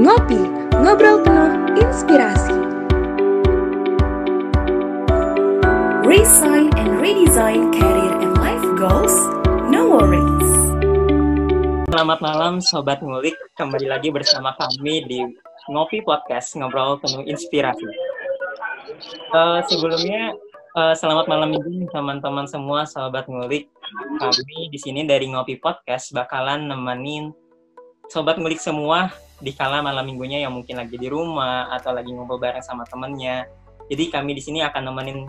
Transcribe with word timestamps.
Ngopi, 0.00 0.40
ngobrol 0.80 1.20
penuh 1.20 1.76
inspirasi. 1.76 2.56
Resign 6.08 6.72
and 6.80 7.04
redesign 7.04 7.68
career 7.68 8.08
and 8.24 8.32
life 8.40 8.64
goals, 8.80 9.12
no 9.68 9.92
worries. 9.92 10.50
Selamat 11.92 12.24
malam 12.24 12.64
Sobat 12.64 13.04
Ngulik, 13.04 13.36
kembali 13.60 13.92
lagi 13.92 14.08
bersama 14.08 14.56
kami 14.56 15.04
di 15.04 15.20
Ngopi 15.68 16.00
Podcast, 16.00 16.56
ngobrol 16.56 16.96
penuh 17.04 17.20
inspirasi. 17.28 17.84
Uh, 19.36 19.60
sebelumnya, 19.68 20.32
uh, 20.80 20.96
selamat 20.96 21.28
malam 21.28 21.52
minggu 21.52 21.92
teman-teman 21.92 22.48
semua 22.48 22.88
Sobat 22.88 23.28
Ngulik. 23.28 23.68
Kami 24.16 24.72
di 24.72 24.80
sini 24.80 25.04
dari 25.04 25.28
Ngopi 25.28 25.60
Podcast 25.60 26.16
bakalan 26.16 26.72
nemenin 26.72 27.36
Sobat 28.08 28.40
Ngulik 28.40 28.64
semua 28.64 29.12
di 29.40 29.56
kala 29.56 29.80
malam 29.80 30.04
minggunya 30.04 30.44
yang 30.44 30.52
mungkin 30.52 30.76
lagi 30.76 31.00
di 31.00 31.08
rumah 31.08 31.72
atau 31.72 31.96
lagi 31.96 32.12
ngumpul 32.12 32.36
bareng 32.36 32.62
sama 32.62 32.84
temennya. 32.86 33.48
Jadi 33.88 34.12
kami 34.12 34.36
di 34.36 34.42
sini 34.44 34.60
akan 34.62 34.92
nemenin 34.92 35.26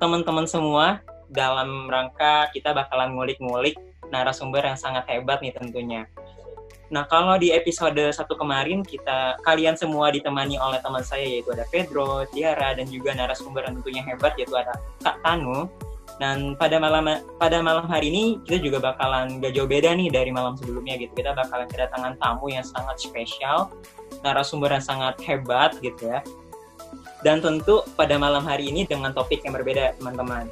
teman-teman 0.00 0.48
semua 0.48 1.04
dalam 1.30 1.86
rangka 1.86 2.50
kita 2.50 2.74
bakalan 2.74 3.14
ngulik-ngulik 3.14 3.78
narasumber 4.10 4.66
yang 4.66 4.80
sangat 4.80 5.06
hebat 5.06 5.38
nih 5.44 5.54
tentunya. 5.54 6.08
Nah, 6.90 7.06
kalau 7.06 7.38
di 7.38 7.54
episode 7.54 8.02
satu 8.10 8.34
kemarin 8.34 8.82
kita 8.82 9.38
kalian 9.46 9.78
semua 9.78 10.10
ditemani 10.10 10.58
oleh 10.58 10.82
teman 10.82 11.06
saya 11.06 11.22
yaitu 11.22 11.54
ada 11.54 11.62
Pedro, 11.70 12.26
Tiara 12.34 12.74
dan 12.74 12.90
juga 12.90 13.14
narasumber 13.14 13.62
yang 13.62 13.78
tentunya 13.78 14.02
hebat 14.02 14.34
yaitu 14.34 14.58
ada 14.58 14.74
Kak 14.98 15.22
Tanu. 15.22 15.70
Dan 16.20 16.52
pada 16.60 16.76
malam 16.76 17.08
pada 17.40 17.64
malam 17.64 17.88
hari 17.88 18.12
ini 18.12 18.36
kita 18.44 18.60
juga 18.60 18.92
bakalan 18.92 19.40
gak 19.40 19.56
jauh 19.56 19.64
beda 19.64 19.96
nih 19.96 20.12
dari 20.12 20.28
malam 20.28 20.52
sebelumnya 20.52 21.00
gitu. 21.00 21.16
Kita 21.16 21.32
bakalan 21.32 21.64
kedatangan 21.64 22.20
tamu 22.20 22.52
yang 22.52 22.60
sangat 22.60 23.00
spesial, 23.00 23.72
narasumber 24.20 24.68
yang 24.68 24.84
sangat 24.84 25.16
hebat 25.24 25.80
gitu 25.80 26.12
ya. 26.12 26.20
Dan 27.24 27.40
tentu 27.40 27.80
pada 27.96 28.20
malam 28.20 28.44
hari 28.44 28.68
ini 28.68 28.84
dengan 28.84 29.16
topik 29.16 29.40
yang 29.48 29.56
berbeda, 29.56 29.96
teman-teman. 29.96 30.44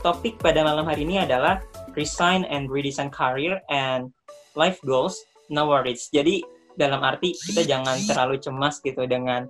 Topik 0.00 0.40
pada 0.40 0.64
malam 0.64 0.88
hari 0.88 1.04
ini 1.04 1.20
adalah 1.20 1.60
resign 1.92 2.48
and 2.48 2.72
redesign 2.72 3.12
career 3.12 3.60
and 3.68 4.08
life 4.56 4.80
goals, 4.88 5.20
no 5.52 5.68
worries. 5.68 6.08
Jadi 6.16 6.40
dalam 6.80 7.04
arti 7.04 7.36
kita 7.36 7.68
jangan 7.68 8.00
terlalu 8.08 8.40
cemas 8.40 8.80
gitu 8.80 9.04
dengan 9.04 9.44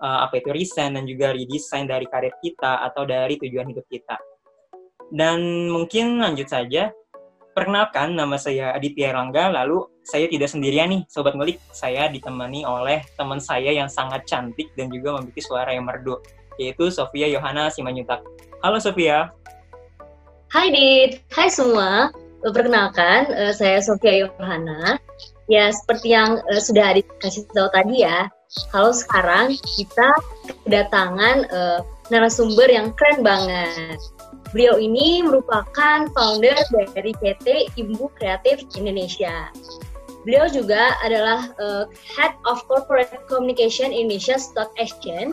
uh, 0.00 0.24
apa 0.24 0.40
itu 0.40 0.48
resign 0.48 0.96
dan 0.96 1.04
juga 1.04 1.36
redesign 1.36 1.84
dari 1.84 2.08
karir 2.08 2.32
kita 2.40 2.88
atau 2.88 3.04
dari 3.04 3.36
tujuan 3.36 3.68
hidup 3.68 3.84
kita. 3.92 4.31
Dan 5.12 5.68
mungkin 5.68 6.24
lanjut 6.24 6.48
saja, 6.48 6.88
Perkenalkan, 7.52 8.16
nama 8.16 8.40
saya 8.40 8.72
Aditya 8.72 9.12
Erlangga, 9.12 9.52
lalu 9.52 9.84
saya 10.08 10.24
tidak 10.24 10.48
sendirian 10.48 10.88
nih, 10.88 11.04
Sobat 11.04 11.36
Ngulik. 11.36 11.60
Saya 11.68 12.08
ditemani 12.08 12.64
oleh 12.64 13.04
teman 13.20 13.44
saya 13.44 13.68
yang 13.68 13.92
sangat 13.92 14.24
cantik 14.24 14.72
dan 14.72 14.88
juga 14.88 15.20
memiliki 15.20 15.44
suara 15.44 15.68
yang 15.68 15.84
merdu, 15.84 16.16
yaitu 16.56 16.88
Sofia 16.88 17.28
Yohana 17.28 17.68
Simanyutak. 17.68 18.24
Halo 18.64 18.80
Sofia. 18.80 19.36
Hai 20.48 20.72
Dit, 20.72 21.20
hai 21.36 21.52
semua. 21.52 22.08
Perkenalkan, 22.40 23.28
uh, 23.36 23.52
saya 23.52 23.84
Sofia 23.84 24.24
Yohana. 24.24 24.96
Ya, 25.44 25.68
seperti 25.76 26.16
yang 26.16 26.40
uh, 26.48 26.56
sudah 26.56 26.96
dikasih 26.96 27.44
tahu 27.52 27.68
tadi 27.68 28.00
ya, 28.00 28.32
kalau 28.72 28.96
sekarang 28.96 29.52
kita 29.76 30.08
kedatangan 30.64 31.44
uh, 31.52 31.84
narasumber 32.08 32.72
yang 32.72 32.96
keren 32.96 33.20
banget. 33.20 34.00
Beliau 34.52 34.76
ini 34.76 35.24
merupakan 35.24 36.12
founder 36.12 36.56
dari 36.92 37.12
PT 37.16 37.72
Ibu 37.80 38.12
Kreatif 38.20 38.68
Indonesia. 38.76 39.48
Beliau 40.28 40.46
juga 40.52 40.92
adalah 41.00 41.50
uh, 41.56 41.88
Head 42.14 42.36
of 42.44 42.60
Corporate 42.68 43.10
Communication 43.26 43.90
Indonesia 43.90 44.36
Stock 44.36 44.70
Exchange 44.76 45.32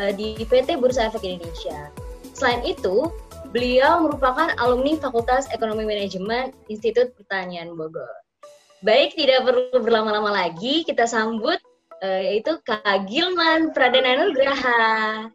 uh, 0.00 0.10
di 0.16 0.40
PT 0.48 0.80
Bursa 0.80 1.12
Efek 1.12 1.22
Indonesia. 1.22 1.92
Selain 2.32 2.64
itu, 2.64 3.12
beliau 3.52 4.02
merupakan 4.02 4.50
alumni 4.58 4.96
Fakultas 4.96 5.46
Ekonomi 5.52 5.84
Manajemen 5.84 6.50
Institut 6.72 7.14
Pertanian 7.20 7.76
Bogor. 7.76 8.10
Baik, 8.80 9.12
tidak 9.14 9.44
perlu 9.44 9.76
berlama-lama 9.76 10.34
lagi, 10.34 10.88
kita 10.88 11.04
sambut 11.04 11.60
uh, 12.00 12.20
yaitu 12.24 12.56
Kak 12.64 13.06
Gilman 13.06 13.76
Pradana 13.76 14.24
Nugraha. 14.24 15.28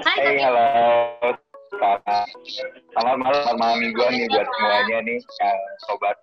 Hai, 0.00 0.16
hey, 0.26 0.42
halo 0.42 1.43
selamat 1.78 2.00
malam, 2.06 2.26
selamat 2.94 3.56
malam 3.58 3.76
mingguan 3.82 4.10
nih 4.14 4.26
buat 4.30 4.46
semuanya 4.46 4.98
nih, 5.02 5.18
uh, 5.20 5.66
sobat. 5.88 6.16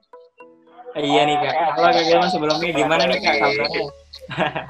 Iya 0.95 1.21
nih 1.23 1.35
kak. 1.39 1.53
Halo 1.75 1.87
kak 1.91 2.03
Gilman 2.03 2.29
sebelumnya 2.31 2.69
gimana 2.75 3.03
nih 3.07 3.19
kak 3.23 3.35
kabarnya? 3.39 3.81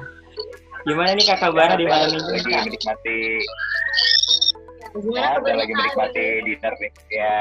gimana 0.88 1.10
nih 1.18 1.24
kak 1.26 1.38
kabarnya 1.42 1.76
di 1.78 1.86
malam 1.86 2.08
minggu? 2.14 2.30
Lagi 2.30 2.50
menikmati. 2.70 3.20
Gimana 4.92 5.38
ya, 5.42 5.54
lagi 5.56 5.72
menikmati 5.74 6.24
dinner 6.46 6.74
nih. 6.78 6.92
Ya, 7.10 7.34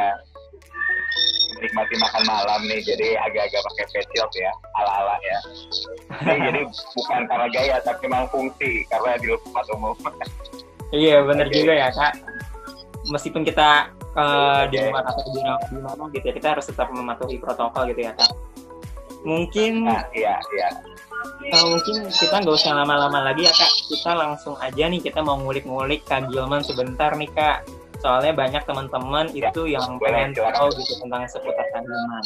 menikmati 1.62 1.94
makan 2.02 2.24
malam 2.26 2.60
nih 2.66 2.82
jadi 2.82 3.08
agak-agak 3.22 3.62
pakai 3.62 3.86
face 3.94 4.34
ya 4.34 4.52
ala-ala 4.82 5.16
ya 5.22 5.40
ini 6.26 6.40
jadi 6.50 6.62
bukan 6.98 7.22
karena 7.30 7.48
gaya 7.54 7.76
tapi 7.86 8.10
memang 8.10 8.26
fungsi 8.34 8.82
karena 8.90 9.20
di 9.22 9.30
tempat 9.30 9.66
umum 9.78 9.94
iya 10.90 11.22
benar 11.22 11.46
okay. 11.46 11.62
juga 11.62 11.74
ya 11.78 11.90
kak 11.94 12.14
meskipun 13.10 13.42
kita 13.42 13.90
uh, 14.14 14.70
di 14.70 14.78
rumah 14.78 15.02
atau 15.08 15.24
di 15.34 15.42
mana 15.82 16.06
gitu 16.14 16.26
ya 16.30 16.34
kita 16.36 16.48
harus 16.58 16.66
tetap 16.70 16.94
mematuhi 16.94 17.42
protokol 17.42 17.90
gitu 17.90 18.06
ya 18.06 18.14
kak. 18.14 18.30
Mungkin 19.22 19.86
nah, 19.86 20.06
iya 20.14 20.38
iya. 20.54 20.70
Uh, 21.54 21.78
mungkin 21.78 22.10
kita 22.10 22.42
nggak 22.42 22.56
usah 22.58 22.74
lama-lama 22.74 23.22
lagi 23.26 23.46
ya 23.46 23.54
kak. 23.54 23.72
Kita 23.90 24.12
langsung 24.14 24.58
aja 24.62 24.86
nih 24.90 25.02
kita 25.02 25.22
mau 25.22 25.38
ngulik-ngulik 25.42 26.06
kak 26.06 26.30
Gilman 26.30 26.62
sebentar 26.62 27.14
nih 27.18 27.30
kak. 27.34 27.66
Soalnya 28.02 28.34
banyak 28.34 28.66
teman-teman 28.66 29.30
ya, 29.30 29.54
itu 29.54 29.70
yang 29.70 30.02
pengen 30.02 30.34
tahu 30.34 30.74
gitu 30.74 30.98
tentang 31.02 31.26
seputar 31.30 31.66
kak 31.70 31.82
Gilman. 31.86 32.24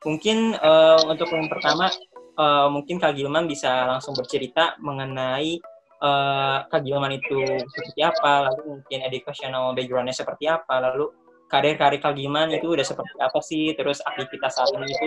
Mungkin 0.00 0.38
uh, 0.56 1.00
untuk 1.10 1.28
yang 1.34 1.50
pertama 1.50 1.90
uh, 2.38 2.66
mungkin 2.70 3.02
kak 3.02 3.18
Gilman 3.18 3.50
bisa 3.50 3.86
langsung 3.90 4.14
bercerita 4.14 4.78
mengenai 4.78 5.58
uh, 6.00 7.12
itu 7.12 7.38
seperti 7.68 8.00
apa, 8.00 8.50
lalu 8.50 8.80
mungkin 8.80 8.98
educational 9.04 9.76
backgroundnya 9.76 10.16
seperti 10.16 10.48
apa, 10.48 10.80
lalu 10.80 11.12
karir-karir 11.50 11.98
Kak 11.98 12.14
Gilman 12.14 12.54
itu 12.54 12.72
udah 12.72 12.86
seperti 12.86 13.16
apa 13.18 13.38
sih, 13.42 13.74
terus 13.74 13.98
aktivitas 14.06 14.56
saat 14.56 14.70
ini 14.70 14.86
itu 14.86 15.06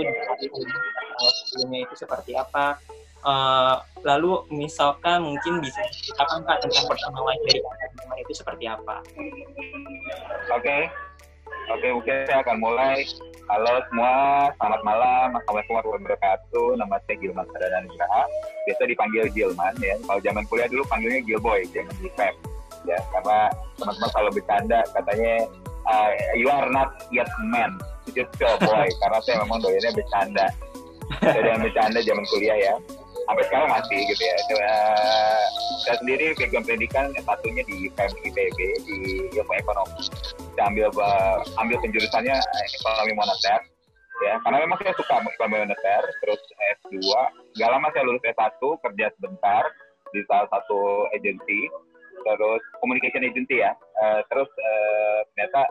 sebelumnya 1.50 1.80
itu 1.88 1.96
seperti 1.96 2.36
apa, 2.36 2.78
uh, 3.24 3.80
lalu 4.04 4.44
misalkan 4.52 5.24
mungkin 5.24 5.64
bisa 5.64 5.82
ceritakan 5.90 6.44
Kak 6.44 6.68
tentang 6.68 6.86
personal 6.86 7.24
life 7.26 7.44
dari 7.48 7.60
Kak 7.64 7.76
Gilman 7.98 8.18
itu 8.22 8.34
seperti 8.36 8.66
apa? 8.68 8.96
Oke, 10.52 10.62
okay. 10.62 10.82
oke 11.72 11.80
okay, 11.80 11.90
mungkin 11.96 12.16
saya 12.28 12.40
akan 12.44 12.58
mulai 12.60 13.08
Halo 13.44 13.76
semua, 13.92 14.48
selamat 14.56 14.82
malam. 14.88 15.36
Assalamualaikum 15.36 15.76
warahmatullahi 15.76 16.16
wabarakatuh. 16.16 16.68
Nama 16.80 16.96
saya 17.04 17.16
Gilman 17.20 17.46
Sadana 17.52 17.78
Nugraha. 17.84 18.24
Biasa 18.64 18.82
dipanggil 18.88 19.24
Gilman 19.36 19.74
ya. 19.84 19.96
Kalau 20.00 20.20
zaman 20.24 20.44
kuliah 20.48 20.68
dulu 20.72 20.84
panggilnya 20.88 21.20
Gilboy, 21.28 21.68
jangan 21.76 21.92
Feb. 22.16 22.36
Ya, 22.88 23.00
karena 23.12 23.52
teman-teman 23.76 24.12
kalau 24.16 24.30
bercanda 24.32 24.80
katanya 24.96 25.34
uh, 25.92 26.12
you 26.40 26.48
are 26.48 26.72
not 26.72 27.04
yet 27.12 27.28
man, 27.52 27.76
just 28.16 28.32
still 28.40 28.56
boy. 28.64 28.88
karena 29.04 29.20
saya 29.28 29.36
memang 29.44 29.60
doyannya 29.60 29.92
bercanda. 29.92 30.48
Saya 31.20 31.40
dengan 31.44 31.60
bercanda 31.68 32.00
zaman 32.00 32.26
kuliah 32.32 32.58
ya. 32.58 32.74
Sampai 33.24 33.44
sekarang 33.48 33.70
masih 33.72 34.00
gitu 34.12 34.24
ya. 34.24 34.38
Uh, 34.52 35.44
saya 35.84 35.96
sendiri 36.00 36.36
background 36.36 36.68
pendidikan 36.68 37.06
satunya 37.24 37.64
di 37.64 37.88
FEM 37.96 38.12
IPB 38.20 38.60
di 38.88 38.98
ilmu 39.40 39.54
ekonomi. 39.56 40.04
Saya 40.56 40.66
ambil 40.72 40.88
uh, 41.00 41.40
ambil 41.64 41.78
penjurusannya 41.80 42.36
eh, 42.36 42.68
ekonomi 42.80 43.14
moneter 43.16 43.60
ya. 44.28 44.34
Karena 44.44 44.58
memang 44.68 44.78
saya 44.84 44.94
suka 45.00 45.16
ekonomi 45.24 45.58
moneter 45.64 46.02
terus 46.24 46.42
S2 46.84 47.00
gak 47.60 47.70
lama 47.72 47.88
saya 47.96 48.04
lulus 48.08 48.24
S1 48.28 48.60
kerja 48.60 49.06
sebentar 49.16 49.64
di 50.14 50.22
salah 50.30 50.48
satu 50.52 51.10
agensi 51.16 51.72
terus 52.24 52.62
communication 52.84 53.24
agency 53.24 53.64
ya. 53.64 53.72
Uh, 54.04 54.20
terus 54.28 54.52
uh, 54.52 55.20
ternyata 55.34 55.62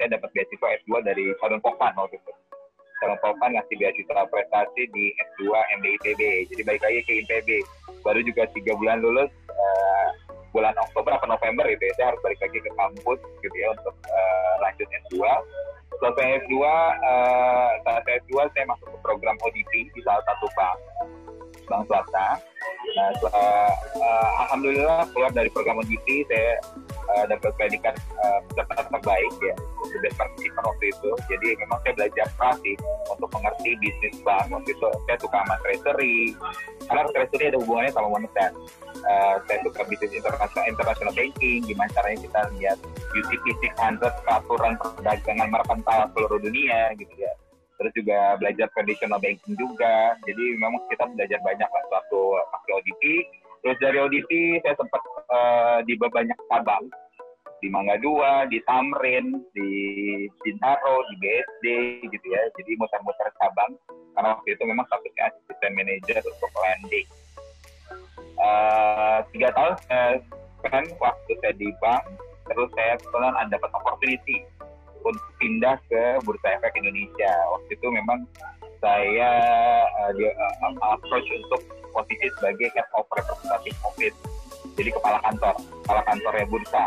saya 0.00 0.18
dapat 0.18 0.28
beasiswa 0.32 0.68
S2 0.82 0.90
dari 1.04 1.24
Southern 1.38 1.60
Popan 1.60 1.92
waktu 1.94 2.16
itu 2.16 2.32
Southern 3.02 3.18
Popan 3.18 3.58
ngasih 3.58 3.74
beasiswa 3.82 4.22
prestasi 4.30 4.82
di 4.94 5.10
S2 5.18 5.50
MBITB 5.82 6.20
jadi 6.54 6.62
baik 6.62 6.82
lagi 6.86 7.00
ke 7.02 7.12
IPB 7.26 7.48
baru 8.06 8.22
juga 8.22 8.46
tiga 8.54 8.78
bulan 8.78 9.02
lulus 9.02 9.30
uh, 9.50 10.08
bulan 10.54 10.70
Oktober 10.78 11.18
atau 11.18 11.26
November 11.26 11.66
gitu 11.66 11.82
ya 11.82 11.92
saya 11.98 12.06
harus 12.14 12.20
balik 12.22 12.38
lagi 12.38 12.58
ke 12.62 12.70
kampus 12.78 13.18
gitu 13.42 13.56
ya 13.58 13.68
untuk 13.74 13.94
uh, 14.06 14.54
lanjut 14.62 14.86
S2 14.86 15.18
selesai 15.98 16.46
S2 16.46 16.54
uh, 16.62 17.70
saat 17.82 18.04
S2 18.06 18.34
saya 18.54 18.64
masuk 18.70 18.86
ke 18.86 18.98
program 19.02 19.34
ODP 19.42 19.90
di 19.90 20.00
salah 20.06 20.22
satu 20.22 20.46
bank 20.54 20.78
bank 21.70 21.82
swasta. 21.86 22.28
Nah 22.98 23.08
setelah, 23.16 23.70
uh, 23.96 24.30
alhamdulillah 24.46 25.00
keluar 25.14 25.30
dari 25.30 25.48
program 25.54 25.78
ODP 25.80 26.26
saya 26.26 26.58
uh, 27.16 27.24
dapat 27.28 27.50
predikat 27.56 27.94
uh, 28.20 28.40
terbaik 28.56 29.34
ya 29.42 29.54
the 29.92 29.98
best 30.00 30.16
participant 30.16 30.64
waktu 30.64 30.84
itu. 30.90 31.10
Jadi 31.28 31.48
memang 31.60 31.78
saya 31.84 31.92
belajar 31.94 32.26
sih 32.64 32.74
untuk 33.12 33.28
mengerti 33.36 33.70
bisnis 33.78 34.16
bank. 34.24 34.48
Waktu 34.50 34.70
itu 34.72 34.88
saya 35.06 35.16
suka 35.20 35.36
sama 35.44 35.56
treasury. 35.60 36.18
Karena 36.88 37.08
treasury 37.12 37.44
ada 37.52 37.58
hubungannya 37.60 37.92
sama 37.92 38.08
moneter. 38.08 38.50
Uh, 39.04 39.36
saya 39.46 39.58
suka 39.62 39.80
bisnis 39.86 40.12
internasional 40.16 40.64
international 40.66 41.12
banking. 41.14 41.60
Gimana 41.68 41.90
caranya 41.92 42.18
kita 42.24 42.40
lihat 42.56 42.78
UTP 43.12 43.44
600 43.76 44.24
peraturan 44.24 44.72
perdagangan 44.80 45.48
merkantil 45.52 46.00
seluruh 46.16 46.40
dunia 46.40 46.96
gitu 46.96 47.14
ya. 47.20 47.32
Terus 47.80 47.92
juga 47.98 48.18
belajar 48.38 48.66
traditional 48.72 49.20
banking 49.20 49.54
juga. 49.58 50.16
Jadi 50.24 50.44
memang 50.56 50.80
kita 50.88 51.04
belajar 51.12 51.38
banyak 51.44 51.68
lah 51.68 51.82
suatu 51.90 52.38
pakai 52.48 52.72
ODP 52.80 53.02
terus 53.62 53.78
dari 53.78 53.98
ODP 54.02 54.60
saya 54.66 54.74
sempat 54.74 55.02
uh, 55.30 55.78
di 55.86 55.94
banyak 55.98 56.38
cabang 56.50 56.84
di 57.62 57.70
Mangga 57.70 57.94
Dua, 58.02 58.42
di 58.50 58.58
Tamrin, 58.66 59.38
di 59.54 59.70
Bintaro, 60.42 61.06
di 61.06 61.14
BSD 61.22 61.66
gitu 62.10 62.26
ya. 62.26 62.42
Jadi 62.58 62.74
muter-muter 62.74 63.30
cabang 63.38 63.78
karena 64.18 64.34
waktu 64.34 64.58
itu 64.58 64.62
memang 64.66 64.84
statusnya 64.90 65.30
asisten 65.30 65.72
manager 65.78 66.18
untuk 66.26 66.50
landing. 66.58 67.08
Uh, 68.42 69.22
tiga 69.30 69.54
tahun 69.54 69.78
saya 69.86 70.18
kan 70.66 70.84
waktu 70.98 71.30
saya 71.38 71.54
di 71.54 71.70
bank, 71.78 72.02
terus 72.50 72.68
saya 72.74 72.98
kebetulan 72.98 73.34
ada 73.38 73.54
dapat 73.54 73.70
opportunity 73.78 74.42
untuk 75.06 75.22
pindah 75.38 75.78
ke 75.86 76.18
Bursa 76.26 76.58
Efek 76.58 76.74
Indonesia. 76.74 77.32
Waktu 77.54 77.70
itu 77.78 77.86
memang 77.94 78.26
saya 78.82 79.30
uh, 80.02 80.10
di, 80.18 80.26
uh, 80.26 80.74
approach 80.90 81.28
untuk 81.30 81.62
posisi 81.94 82.26
sebagai 82.36 82.66
head 82.74 82.88
of 82.98 83.06
representative 83.14 83.78
office 83.86 84.18
jadi 84.76 84.90
kepala 84.94 85.18
kantor 85.20 85.54
kepala 85.84 86.00
kantornya 86.08 86.46
bursa. 86.48 86.84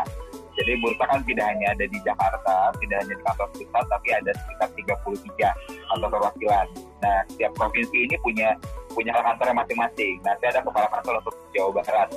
Jadi 0.56 0.72
bursa 0.80 1.04
kan 1.04 1.20
tidak 1.28 1.44
hanya 1.52 1.76
ada 1.76 1.84
di 1.84 1.98
Jakarta 2.00 2.72
tidak 2.80 2.96
hanya 3.04 3.14
di 3.14 3.24
kantor 3.24 3.48
pusat 3.52 3.84
tapi 3.92 4.08
ada 4.10 4.32
sekitar 4.32 4.68
33 4.72 5.88
kantor 5.92 6.08
perwakilan. 6.08 6.66
Nah 7.04 7.16
setiap 7.28 7.52
provinsi 7.54 7.96
ini 8.08 8.16
punya 8.24 8.56
punya 8.90 9.12
kantornya 9.14 9.54
masing-masing. 9.62 10.14
Nah 10.24 10.32
saya 10.40 10.58
ada 10.58 10.62
kepala 10.64 10.86
kantor 10.88 11.14
untuk 11.22 11.34
Jawa 11.52 11.70
Barat 11.78 12.08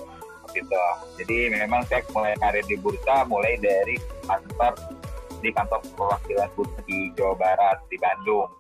gitu. 0.55 0.83
Jadi 1.21 1.37
memang 1.53 1.81
saya 1.85 2.01
mulai 2.09 2.33
karir 2.39 2.65
di 2.65 2.75
bursa 2.79 3.27
mulai 3.27 3.53
dari 3.61 3.99
kantor 4.25 4.73
di 5.39 5.49
kantor 5.53 5.79
perwakilan 5.93 6.49
bursa 6.57 6.79
di 6.87 7.11
Jawa 7.13 7.35
Barat 7.37 7.77
di 7.91 7.97
Bandung 7.99 8.58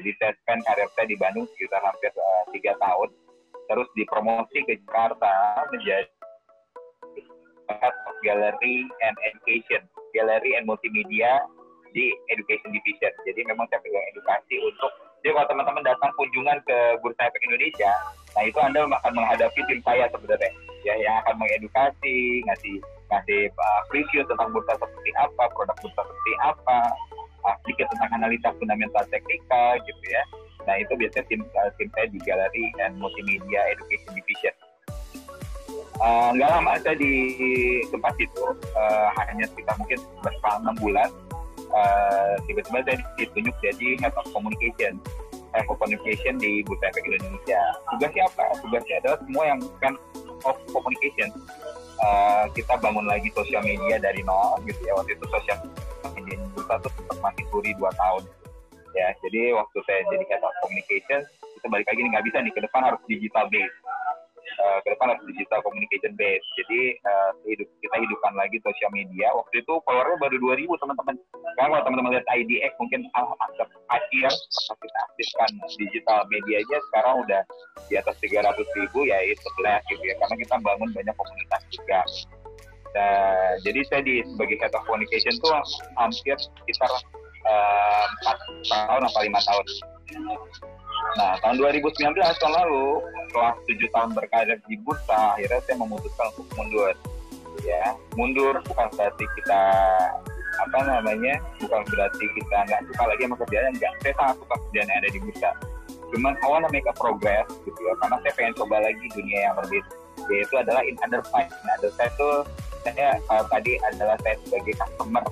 jadi 0.00 0.10
saya 0.16 0.32
spend 0.40 0.64
karir 0.64 0.88
saya 0.96 1.06
di 1.12 1.16
Bandung 1.20 1.44
sekitar 1.52 1.84
hampir 1.84 2.08
eh, 2.08 2.44
tiga 2.56 2.72
uh, 2.72 2.78
tahun 2.80 3.08
terus 3.68 3.88
dipromosi 3.94 4.58
ke 4.64 4.80
Jakarta 4.88 5.68
menjadi 5.68 6.08
Head 7.70 7.94
of 8.08 8.16
Gallery 8.26 8.82
and 9.06 9.14
Education, 9.22 9.86
Gallery 10.10 10.58
and 10.58 10.66
Multimedia 10.66 11.38
di 11.94 12.10
Education 12.34 12.74
Division. 12.74 13.14
Jadi 13.22 13.46
memang 13.46 13.70
saya 13.70 13.78
pegang 13.78 14.02
edukasi 14.10 14.58
untuk 14.58 14.90
jadi 15.20 15.36
kalau 15.36 15.48
teman-teman 15.52 15.84
datang 15.84 16.10
kunjungan 16.16 16.58
ke 16.64 16.78
Bursa 17.04 17.28
Efek 17.28 17.44
Indonesia, 17.44 17.92
nah 18.32 18.40
itu 18.40 18.56
Anda 18.56 18.88
akan 18.88 19.12
menghadapi 19.12 19.60
tim 19.68 19.80
saya 19.84 20.08
sebenarnya, 20.08 20.48
ya 20.80 20.96
yang 20.96 21.20
akan 21.20 21.44
mengedukasi, 21.44 22.40
ngasih 22.48 22.80
ngasih 23.12 23.52
uh, 23.52 23.80
review 23.92 24.24
tentang 24.24 24.48
bursa 24.48 24.80
seperti 24.80 25.12
apa, 25.20 25.44
produk 25.52 25.76
bursa 25.84 26.02
seperti 26.08 26.32
apa, 26.40 26.78
sedikit 27.64 27.86
tentang 27.96 28.10
analisa 28.20 28.48
fundamental 28.56 29.04
teknikal 29.08 29.78
gitu 29.84 30.04
ya. 30.08 30.22
Nah 30.68 30.74
itu 30.76 30.92
biasanya 30.96 31.24
tim 31.28 31.40
uh, 31.56 31.70
tim 31.80 31.88
saya 31.96 32.06
di 32.12 32.18
Gallery 32.22 32.66
and 32.84 33.00
Multimedia 33.00 33.60
Education 33.72 34.12
Division. 34.16 34.54
Uh, 36.00 36.32
nggak 36.32 36.48
lama 36.48 36.80
saya 36.80 36.96
di 36.96 37.12
tempat 37.92 38.16
itu 38.16 38.44
uh, 38.72 39.08
hanya 39.20 39.44
sekitar 39.52 39.76
mungkin 39.76 40.00
berselang 40.24 40.64
enam 40.64 40.76
bulan 40.80 41.08
uh, 41.76 42.34
tiba-tiba 42.48 42.80
saya 42.88 42.96
ditunjuk 43.20 43.54
jadi 43.60 43.88
head 44.00 44.14
of 44.16 44.26
communication 44.32 44.96
head 45.52 45.66
of 45.68 45.76
communication 45.78 46.40
di 46.40 46.64
Bursa 46.64 46.90
Efek 46.90 47.04
Indonesia 47.04 47.60
tugasnya 47.94 48.22
apa 48.32 48.44
tugasnya 48.64 48.96
adalah 49.04 49.18
semua 49.28 49.44
yang 49.44 49.60
kan 49.82 49.94
of 50.48 50.56
communication 50.72 51.28
uh, 52.00 52.48
kita 52.56 52.74
bangun 52.80 53.06
lagi 53.06 53.28
sosial 53.34 53.62
media 53.62 54.00
dari 54.00 54.24
nol 54.24 54.56
gitu 54.64 54.80
ya 54.86 54.96
waktu 54.96 55.14
itu 55.14 55.26
sosial 55.28 55.56
media 56.16 56.36
Bursa 56.56 56.74
itu 56.80 56.88
sempat 56.96 57.18
mati 57.20 57.42
suri 57.52 57.70
dua 57.76 57.90
tahun 57.94 58.24
ya 58.96 59.08
jadi 59.22 59.54
waktu 59.54 59.78
saya 59.86 60.00
jadi 60.10 60.24
head 60.26 60.42
of 60.42 60.54
communication 60.64 61.20
kita 61.58 61.66
balik 61.68 61.86
lagi 61.86 62.00
nggak 62.02 62.24
bisa 62.26 62.36
nih 62.42 62.52
ke 62.52 62.60
depan 62.64 62.80
harus 62.88 63.00
digital 63.06 63.46
based 63.52 63.78
uh, 64.58 64.78
ke 64.82 64.88
depan 64.92 65.14
harus 65.14 65.24
digital 65.30 65.60
communication 65.62 66.12
base. 66.18 66.44
Jadi 66.58 66.98
uh, 67.06 67.30
hidup, 67.46 67.68
kita 67.80 67.96
hidupkan 68.00 68.34
lagi 68.34 68.58
sosial 68.64 68.90
media. 68.92 69.32
Waktu 69.32 69.62
itu 69.62 69.74
followernya 69.86 70.18
baru 70.18 70.36
2000 70.42 70.82
teman-teman. 70.82 71.14
Kalau 71.56 71.78
teman-teman 71.84 72.10
lihat 72.16 72.26
IDX 72.28 72.72
mungkin 72.80 73.00
ah, 73.14 73.36
after 73.44 73.66
akhir 73.92 74.32
kita 74.80 74.98
aktifkan 75.10 75.50
digital 75.76 76.24
medianya 76.32 76.78
sekarang 76.90 77.14
udah 77.26 77.42
di 77.90 77.94
atas 77.98 78.16
300 78.22 78.56
ribu 78.78 79.04
ya 79.04 79.18
itu 79.26 79.44
gitu 79.90 80.02
ya 80.04 80.14
karena 80.24 80.36
kita 80.40 80.54
bangun 80.62 80.88
banyak 80.94 81.14
komunitas 81.16 81.62
juga. 81.74 82.00
Nah, 82.90 83.54
jadi 83.62 83.80
saya 83.86 84.02
di 84.02 84.22
sebagai 84.26 84.58
head 84.58 84.74
of 84.74 84.82
communication 84.82 85.34
tuh 85.38 85.54
hampir 85.94 86.34
sekitar 86.34 86.90
uh, 87.46 88.04
4 88.66 88.66
tahun 88.66 89.02
atau 89.06 89.20
5 89.22 89.30
tahun 89.30 89.64
Nah, 91.18 91.34
tahun 91.42 91.58
2019 91.58 92.14
tahun 92.14 92.54
lalu, 92.54 93.02
setelah 93.26 93.52
tujuh 93.66 93.88
tahun 93.90 94.10
berkarir 94.14 94.58
di 94.70 94.76
bursa, 94.82 95.34
akhirnya 95.34 95.60
saya 95.66 95.76
memutuskan 95.82 96.26
untuk 96.34 96.46
mundur. 96.54 96.94
Ya, 97.66 97.98
mundur 98.14 98.54
bukan 98.62 98.86
berarti 98.94 99.24
kita 99.38 99.62
apa 100.60 100.78
namanya, 100.86 101.34
bukan 101.58 101.82
berarti 101.88 102.24
kita 102.36 102.56
nggak 102.68 102.80
suka 102.92 103.02
lagi 103.10 103.22
sama 103.26 103.36
kerjaan, 103.42 103.72
enggak. 103.74 103.92
Saya 104.06 104.14
sangat 104.18 104.36
suka 104.38 104.54
kerjaan 104.68 104.86
yang 104.86 104.98
ada 105.02 105.10
di 105.10 105.18
bursa. 105.18 105.50
Cuman 106.10 106.34
I 106.42 106.46
wanna 106.46 106.68
make 106.70 106.86
a 106.86 106.94
progress 106.94 107.46
gitu 107.66 107.80
ya, 107.82 107.94
karena 108.02 108.16
saya 108.22 108.32
pengen 108.38 108.54
coba 108.54 108.76
lagi 108.82 109.06
dunia 109.10 109.38
yang 109.50 109.54
berbeda. 109.58 109.90
Yaitu 110.30 110.54
adalah 110.62 110.82
in 110.86 110.94
other 111.02 111.22
side. 111.26 111.50
Nah, 111.66 111.74
other 111.80 111.90
side 111.98 112.12
itu 112.14 112.30
saya 112.84 113.16
uh, 113.28 113.44
tadi 113.48 113.76
adalah 113.92 114.16
saya 114.24 114.36
sebagai 114.46 114.74
customer 114.76 115.24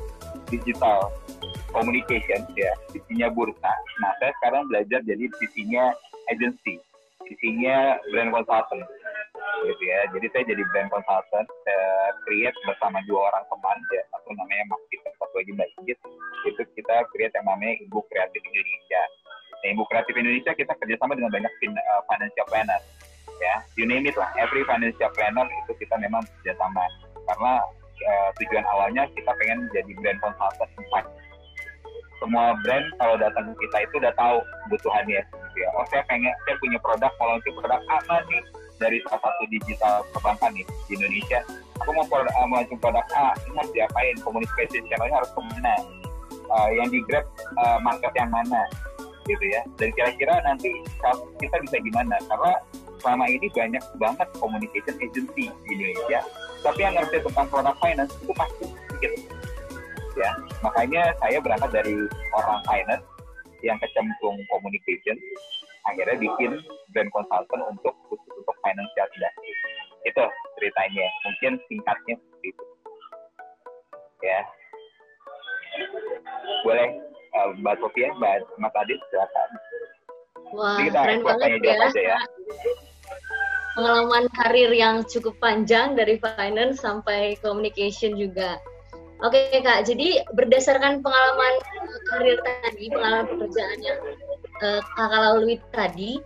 digital 0.48 1.12
communication 1.72 2.40
ya 2.56 2.72
sisinya 2.92 3.28
bursa. 3.32 3.72
Nah 4.00 4.12
saya 4.20 4.32
sekarang 4.40 4.68
belajar 4.72 5.00
jadi 5.04 5.28
sisinya 5.36 5.92
agency 6.32 6.80
sisinya 7.28 8.00
brand 8.08 8.32
consultant 8.32 8.82
gitu 9.68 9.82
ya. 9.84 10.00
Jadi 10.16 10.26
saya 10.32 10.44
jadi 10.48 10.62
brand 10.72 10.88
consultant 10.88 11.48
saya 11.66 12.14
create 12.24 12.56
bersama 12.64 12.98
dua 13.04 13.28
orang 13.32 13.44
teman 13.52 13.78
ya 13.92 14.02
satu 14.14 14.28
namanya 14.32 14.64
Mas 14.72 14.82
Peter 14.88 15.12
satu 15.20 15.34
lagi 15.36 15.52
Mbak 15.52 15.68
itu 16.48 16.62
kita 16.78 16.96
create 17.12 17.34
yang 17.36 17.46
namanya 17.46 17.74
Ibu 17.84 17.98
Kreatif 18.08 18.40
Indonesia. 18.40 19.02
Nah 19.60 19.68
Ibu 19.74 19.82
Kreatif 19.90 20.14
Indonesia 20.16 20.52
kita 20.56 20.72
kerjasama 20.78 21.18
dengan 21.18 21.32
banyak 21.34 21.52
uh, 21.52 22.02
financial 22.08 22.46
planner 22.48 22.80
ya. 23.38 23.54
You 23.76 23.84
name 23.86 24.06
it 24.06 24.16
lah. 24.16 24.30
Every 24.38 24.62
financial 24.64 25.10
planner 25.14 25.46
itu 25.64 25.72
kita 25.78 25.94
memang 25.98 26.24
kerjasama 26.40 26.84
karena 27.28 27.52
uh, 28.08 28.30
tujuan 28.40 28.64
awalnya 28.72 29.04
kita 29.12 29.30
pengen 29.36 29.68
jadi 29.76 29.92
brand 30.00 30.18
consultant 30.24 30.72
semua 32.18 32.54
brand 32.66 32.86
kalau 32.98 33.14
datang 33.14 33.54
ke 33.54 33.66
kita 33.66 33.76
itu 33.86 33.94
udah 34.02 34.12
tahu 34.18 34.36
kebutuhannya 34.66 35.22
gitu 35.22 35.56
ya. 35.62 35.68
Oh 35.78 35.86
saya 35.86 36.02
pengen 36.10 36.34
saya 36.44 36.56
punya 36.58 36.78
produk 36.82 37.12
kalau 37.16 37.38
itu 37.38 37.50
produk 37.54 37.80
apa 37.86 38.16
nih 38.26 38.42
dari 38.78 38.98
salah 39.06 39.20
satu 39.22 39.44
digital 39.50 39.94
perbankan 40.14 40.50
nih 40.54 40.66
di 40.90 40.92
Indonesia. 40.98 41.40
Aku 41.82 41.90
mau 41.94 42.06
produk, 42.10 42.34
uh, 42.34 42.46
mau 42.46 42.62
produk 42.66 43.06
A, 43.14 43.34
ini 43.46 43.54
harus 43.54 43.72
diapain? 43.74 44.14
Komunikasi 44.22 44.82
channelnya 44.86 45.22
harus 45.22 45.30
ke 45.30 45.40
mana? 45.40 45.74
Uh, 46.48 46.68
yang 46.74 46.88
di 46.90 46.98
Grab 47.06 47.26
uh, 47.58 47.78
market 47.82 48.10
yang 48.18 48.30
mana? 48.34 48.66
Gitu 49.30 49.44
ya. 49.46 49.62
Dan 49.78 49.94
kira-kira 49.94 50.42
nanti 50.42 50.74
kita 51.38 51.56
bisa 51.62 51.76
gimana? 51.78 52.18
Karena 52.26 52.54
selama 52.98 53.24
ini 53.30 53.46
banyak 53.50 53.84
banget 53.98 54.28
communication 54.38 54.96
agency 54.98 55.50
di 55.50 55.70
Indonesia, 55.70 56.20
tapi 56.62 56.80
yang 56.82 56.94
ngerti 56.98 57.22
tentang 57.22 57.46
produk 57.48 57.76
finance 57.78 58.12
itu 58.18 58.32
pasti 58.34 58.64
sedikit 58.98 59.12
ya 60.18 60.34
makanya 60.66 61.14
saya 61.22 61.38
berangkat 61.38 61.70
dari 61.70 61.94
orang 62.34 62.58
finance 62.66 63.06
yang 63.62 63.78
kecemplung 63.78 64.38
communication 64.50 65.14
akhirnya 65.86 66.18
bikin 66.18 66.58
brand 66.90 67.10
consultant 67.14 67.62
untuk 67.70 67.94
khusus 68.10 68.32
untuk 68.34 68.56
financial 68.66 69.06
industry 69.14 69.52
itu 70.02 70.24
ceritanya 70.58 71.06
mungkin 71.22 71.52
singkatnya 71.70 72.14
seperti 72.18 72.46
itu 72.50 72.64
ya 74.26 74.40
boleh 76.66 76.88
uh, 77.38 77.54
Mbak 77.54 77.78
Sofia, 77.78 78.10
Mbak 78.18 78.50
Mas 78.58 78.74
Adit 78.74 78.98
silakan. 79.14 79.50
Wah, 80.58 80.80
kita 80.82 80.98
keren 81.06 81.22
banget 81.22 81.62
ya. 81.62 81.74
Aja 81.86 82.02
ya. 82.02 82.18
Pengalaman 83.78 84.26
karir 84.34 84.74
yang 84.74 85.06
cukup 85.06 85.38
panjang 85.38 85.94
dari 85.94 86.18
finance 86.18 86.82
sampai 86.82 87.38
communication 87.38 88.18
juga. 88.18 88.58
Oke 89.22 89.54
kak, 89.62 89.86
jadi 89.86 90.26
berdasarkan 90.34 90.98
pengalaman 90.98 91.54
karir 92.10 92.42
tadi, 92.42 92.90
pengalaman 92.90 93.26
pekerjaan 93.30 93.78
yang 93.86 94.00
uh, 94.66 94.82
kakak 94.98 95.20
lalui 95.22 95.56
tadi, 95.70 96.18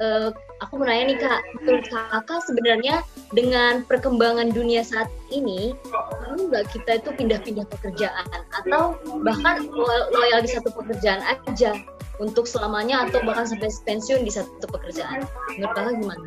uh, 0.00 0.32
aku 0.64 0.80
mau 0.80 0.88
nanya 0.88 1.04
nih 1.12 1.18
kak, 1.20 1.40
menurut 1.60 1.86
kakak 1.92 2.40
sebenarnya 2.48 2.96
dengan 3.36 3.84
perkembangan 3.84 4.48
dunia 4.50 4.80
saat 4.80 5.12
ini, 5.28 5.76
perlu 5.92 6.48
nggak 6.48 6.72
kita 6.72 7.04
itu 7.04 7.10
pindah-pindah 7.12 7.66
pekerjaan 7.68 8.24
atau 8.64 8.96
bahkan 9.20 9.68
loyal 10.10 10.40
di 10.40 10.50
satu 10.50 10.72
pekerjaan 10.72 11.20
aja 11.28 11.76
untuk 12.16 12.48
selamanya 12.48 13.04
atau 13.04 13.20
bahkan 13.28 13.44
sampai 13.44 13.68
pensiun 13.84 14.24
di 14.24 14.32
satu 14.32 14.64
pekerjaan? 14.72 15.28
Menurut 15.60 15.74
kakak 15.76 15.94
gimana? 16.00 16.26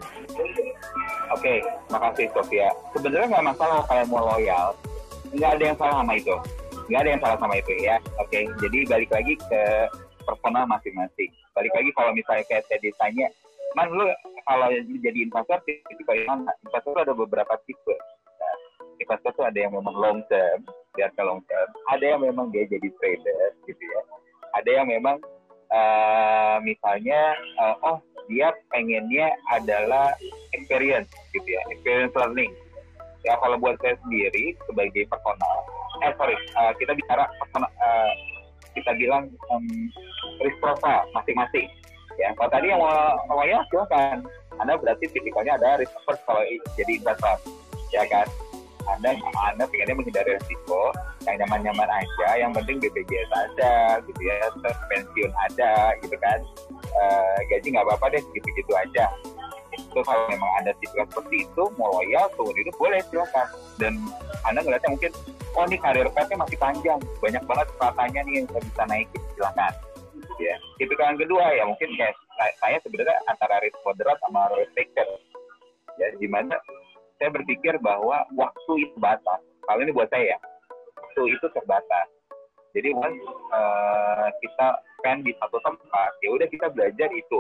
Oke, 1.34 1.42
okay, 1.44 1.58
makasih 1.90 2.30
Sofia. 2.32 2.70
Sebenarnya 2.94 3.28
nggak 3.34 3.46
masalah 3.52 3.82
kalau 3.90 4.06
mau 4.08 4.22
loyal, 4.38 4.78
nggak 5.34 5.50
ada 5.58 5.64
yang 5.74 5.78
salah 5.82 5.96
sama 6.06 6.14
itu, 6.14 6.36
nggak 6.88 7.00
ada 7.02 7.10
yang 7.10 7.22
salah 7.26 7.38
sama 7.42 7.56
itu 7.58 7.74
ya. 7.82 7.98
Oke, 8.22 8.30
okay? 8.30 8.44
jadi 8.62 8.78
balik 8.86 9.10
lagi 9.10 9.34
ke 9.36 9.62
personal 10.24 10.64
masing-masing. 10.70 11.32
Balik 11.58 11.74
lagi 11.74 11.90
kalau 11.96 12.12
misalnya 12.14 12.46
kayak 12.46 12.64
saya 12.70 12.80
ditanya, 12.84 13.28
man 13.76 13.90
lu 13.92 14.08
kalau 14.48 14.72
jadi 14.72 15.20
investor 15.28 15.60
tipe 15.68 16.14
mana? 16.24 16.52
Investor 16.64 16.96
ada 17.04 17.12
beberapa 17.12 17.52
tipe. 17.68 17.96
Nah, 18.40 18.56
investor 19.04 19.32
tuh 19.36 19.46
ada 19.46 19.60
yang 19.60 19.76
memang 19.76 19.92
long 19.92 20.20
term, 20.32 20.64
biar 20.96 21.12
ke 21.12 21.22
long 21.22 21.44
term. 21.52 21.68
Ada 21.92 22.16
yang 22.16 22.22
memang 22.24 22.56
dia 22.56 22.64
jadi 22.64 22.88
trader 22.88 23.50
gitu 23.68 23.84
ya. 23.84 24.02
Ada 24.56 24.70
yang 24.82 24.88
memang 24.88 25.20
uh, 25.76 26.58
misalnya 26.64 27.36
uh, 27.60 27.76
oh 27.84 27.98
dia 28.32 28.56
pengennya 28.72 29.36
adalah 29.52 30.16
experience 30.56 31.12
gitu 31.36 31.48
ya, 31.48 31.62
experience 31.72 32.16
learning. 32.16 32.52
Ya 33.28 33.36
kalau 33.44 33.60
buat 33.60 33.76
saya 33.84 34.00
sendiri 34.08 34.56
sebagai 34.72 35.04
personal, 35.12 35.58
eh 36.08 36.12
sorry, 36.16 36.36
uh, 36.56 36.72
kita 36.80 36.96
bicara 36.96 37.28
personal, 37.44 37.68
uh, 37.84 38.12
kita 38.72 38.92
bilang 38.96 39.28
um, 39.52 39.68
risk 40.40 40.56
profile 40.64 41.04
masing-masing 41.12 41.68
ya. 42.18 42.30
Kalau 42.36 42.50
tadi 42.50 42.68
yang 42.74 42.82
mau 42.82 43.42
ya 43.46 43.62
silakan. 43.70 44.26
Anda 44.58 44.74
berarti 44.74 45.06
tipikalnya 45.14 45.54
ada 45.62 45.78
risk 45.78 45.94
first 46.02 46.22
kalau 46.26 46.42
jadi 46.74 46.98
investor 46.98 47.38
ya 47.94 48.04
kan? 48.10 48.26
Anda 48.88 49.14
anda 49.54 49.64
pengennya 49.70 49.96
menghindari 50.00 50.40
risiko 50.42 50.96
yang 51.28 51.44
nyaman-nyaman 51.44 51.90
aja 51.92 52.28
yang 52.40 52.56
penting 52.56 52.80
BPJS 52.80 53.30
ada 53.36 54.00
gitu 54.08 54.22
ya 54.24 54.48
terus 54.50 54.78
pensiun 54.90 55.32
ada 55.46 55.94
gitu 56.02 56.16
kan? 56.18 56.40
E, 56.74 57.04
gaji 57.54 57.68
nggak 57.70 57.86
apa-apa 57.86 58.18
deh 58.18 58.24
gitu-gitu 58.34 58.74
aja. 58.74 59.06
Itu 59.78 60.02
kalau 60.02 60.26
memang 60.32 60.52
ada 60.64 60.74
tipikal 60.82 61.06
seperti 61.14 61.46
itu 61.46 61.64
mau 61.78 62.02
loyal 62.02 62.26
seumur 62.34 62.56
hidup 62.58 62.76
boleh 62.82 63.02
silakan. 63.14 63.48
Dan 63.78 63.94
anda 64.42 64.66
ngeliatnya 64.66 64.90
mungkin 64.90 65.12
oh 65.54 65.64
ini 65.70 65.78
karir 65.78 66.08
pathnya 66.10 66.42
masih 66.42 66.58
panjang. 66.58 67.00
Banyak 67.22 67.44
banget 67.46 67.68
katanya 67.78 68.20
nih 68.26 68.34
yang 68.42 68.46
bisa 68.50 68.84
naikin 68.90 69.22
silakan 69.38 69.74
ya. 70.40 70.56
Tipikal 70.78 71.14
yang 71.14 71.20
kedua 71.22 71.44
ya 71.54 71.64
mungkin 71.66 71.90
kayak 71.98 72.16
saya 72.62 72.78
sebenarnya 72.86 73.18
antara 73.30 73.62
risk 73.62 73.78
moderate 73.82 74.22
sama 74.22 74.50
risk 74.58 74.74
taker 74.78 75.10
ya 75.98 76.08
di 76.22 76.28
mana 76.30 76.54
saya 77.18 77.34
berpikir 77.34 77.82
bahwa 77.82 78.22
waktu 78.38 78.74
itu 78.86 78.96
batas 79.02 79.42
kalau 79.68 79.84
ini 79.84 79.92
buat 79.92 80.08
saya. 80.14 80.38
Waktu 80.96 81.22
itu 81.36 81.46
terbatas. 81.52 82.08
Jadi 82.72 82.94
once 82.94 83.20
uh, 83.52 84.30
kita 84.40 84.68
spend 84.98 85.26
di 85.26 85.34
satu 85.42 85.58
tempat 85.66 86.12
ya 86.22 86.30
udah 86.32 86.48
kita 86.48 86.72
belajar 86.72 87.10
itu. 87.12 87.40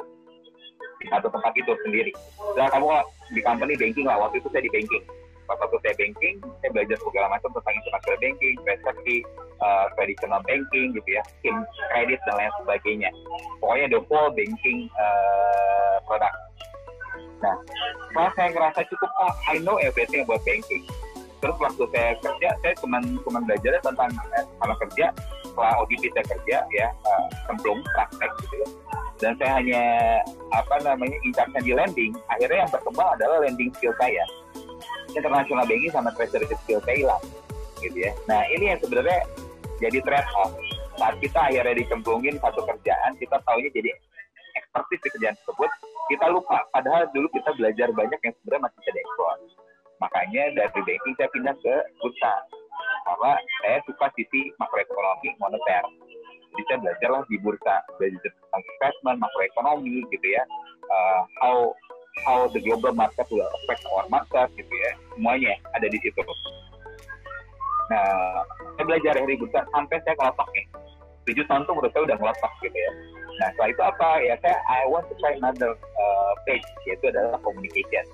Di 0.97 1.05
satu 1.13 1.29
tempat 1.29 1.53
itu 1.55 1.71
sendiri. 1.85 2.11
Dan 2.57 2.67
kamu 2.73 2.89
di 3.31 3.41
company 3.45 3.73
banking 3.77 4.05
lah. 4.09 4.17
Waktu 4.17 4.41
itu 4.41 4.49
saya 4.49 4.65
di 4.65 4.73
banking 4.73 5.05
waktu 5.55 5.77
saya 5.79 5.95
banking, 5.95 6.35
saya 6.59 6.69
belajar 6.75 6.97
segala 6.99 7.27
macam 7.31 7.49
tentang 7.55 7.75
international 7.79 8.17
banking, 8.19 8.55
treasury, 8.67 9.19
uh, 9.63 9.85
traditional 9.95 10.41
banking 10.43 10.87
gitu 10.91 11.09
ya, 11.15 11.23
scheme 11.39 11.59
kredit 11.95 12.19
dan 12.27 12.35
lain 12.35 12.51
sebagainya. 12.59 13.09
Pokoknya 13.63 13.85
the 13.95 14.01
whole 14.11 14.31
banking 14.35 14.91
uh, 14.99 15.95
product. 16.03 16.35
Nah, 17.37 17.55
setelah 18.09 18.31
saya 18.33 18.49
ngerasa 18.51 18.79
cukup, 18.91 19.11
oh 19.23 19.33
I 19.47 19.55
know 19.63 19.77
everything 19.79 20.27
about 20.27 20.43
banking. 20.43 20.83
Terus 21.37 21.57
waktu 21.61 21.83
saya 21.93 22.11
kerja, 22.17 22.49
saya 22.65 22.73
cuma 22.81 22.97
cuma 23.21 23.39
belajar 23.45 23.77
tentang 23.79 24.09
eh, 24.33 24.45
kalau 24.57 24.75
kerja, 24.81 25.05
setelah 25.45 25.73
ODP 25.85 26.03
saya 26.11 26.25
kerja 26.33 26.57
ya, 26.73 26.87
uh, 27.05 27.25
cemplung 27.45 27.79
praktek 27.93 28.31
gitu 28.43 28.55
ya. 28.65 28.69
Dan 29.17 29.33
saya 29.41 29.51
hanya 29.57 29.83
apa 30.53 30.75
namanya 30.85 31.17
incar 31.25 31.49
di 31.61 31.73
lending. 31.73 32.13
Akhirnya 32.29 32.65
yang 32.65 32.71
berkembang 32.73 33.09
adalah 33.17 33.41
lending 33.41 33.73
skill 33.73 33.93
saya 33.97 34.21
international 35.17 35.65
banking 35.65 35.93
sama 35.93 36.13
treasury 36.13 36.45
skill 36.63 36.81
saya 36.85 36.95
hilang 36.95 37.23
gitu 37.81 37.97
ya. 37.97 38.13
Nah 38.29 38.41
ini 38.53 38.73
yang 38.73 38.79
sebenarnya 38.81 39.19
jadi 39.77 39.97
trade 40.01 40.31
off 40.37 40.53
saat 40.97 41.15
kita 41.21 41.37
akhirnya 41.37 41.77
dicemplungin 41.77 42.35
satu 42.41 42.65
kerjaan 42.65 43.13
kita 43.21 43.37
taunya 43.45 43.69
jadi 43.69 43.93
ekspertis 44.57 44.99
di 45.05 45.09
kerjaan 45.13 45.35
tersebut 45.37 45.69
kita 46.07 46.25
lupa. 46.31 46.63
Padahal 46.73 47.05
dulu 47.13 47.27
kita 47.35 47.53
belajar 47.59 47.91
banyak 47.93 48.19
yang 48.23 48.33
sebenarnya 48.41 48.63
masih 48.65 48.77
bisa 48.81 48.91
diekspor. 48.95 49.37
Makanya 49.97 50.43
dari 50.53 50.81
banking 50.85 51.15
saya 51.17 51.29
pindah 51.33 51.55
ke 51.61 51.75
bursa 52.01 52.33
karena 53.07 53.31
saya 53.63 53.77
suka 53.87 54.05
sisi 54.15 54.51
makroekonomi 54.61 55.29
moneter. 55.41 55.83
Jadi 56.53 56.63
saya 56.69 56.77
belajarlah 56.81 57.21
di 57.29 57.37
bursa. 57.41 57.75
Belajar 57.97 58.31
tentang 58.33 58.63
investment 58.63 59.17
makroekonomi 59.21 60.05
gitu 60.09 60.27
ya. 60.27 60.43
Uh, 60.87 61.21
how 61.43 61.57
how 62.25 62.47
the 62.49 62.61
global 62.63 62.93
market 62.93 63.27
will 63.29 63.45
affect 63.45 63.83
our 63.91 64.05
market 64.09 64.47
gitu 64.57 64.73
ya. 64.73 64.91
Semuanya 65.13 65.53
ada 65.75 65.87
di 65.89 65.97
situ. 66.01 66.21
Nah 67.87 68.43
saya 68.75 68.85
belajar 68.85 69.13
dari 69.17 69.35
bursa 69.39 69.63
sampai 69.71 69.97
saya 70.03 70.15
ngelotok 70.19 70.49
nih. 70.53 70.65
Tujuh 71.27 71.43
tahun 71.47 71.67
tuh 71.67 71.73
menurut 71.75 71.91
saya 71.91 72.03
udah 72.07 72.17
ngelotok 72.19 72.53
gitu 72.63 72.77
ya. 72.77 72.91
Nah 73.37 73.47
setelah 73.53 73.69
itu 73.69 73.83
apa? 73.83 74.09
Ya 74.23 74.35
saya 74.43 74.57
I 74.67 74.87
want 74.87 75.05
to 75.11 75.15
try 75.19 75.35
another 75.35 75.75
uh, 75.75 76.33
page 76.47 76.65
yaitu 76.87 77.11
adalah 77.11 77.39
communication. 77.43 78.05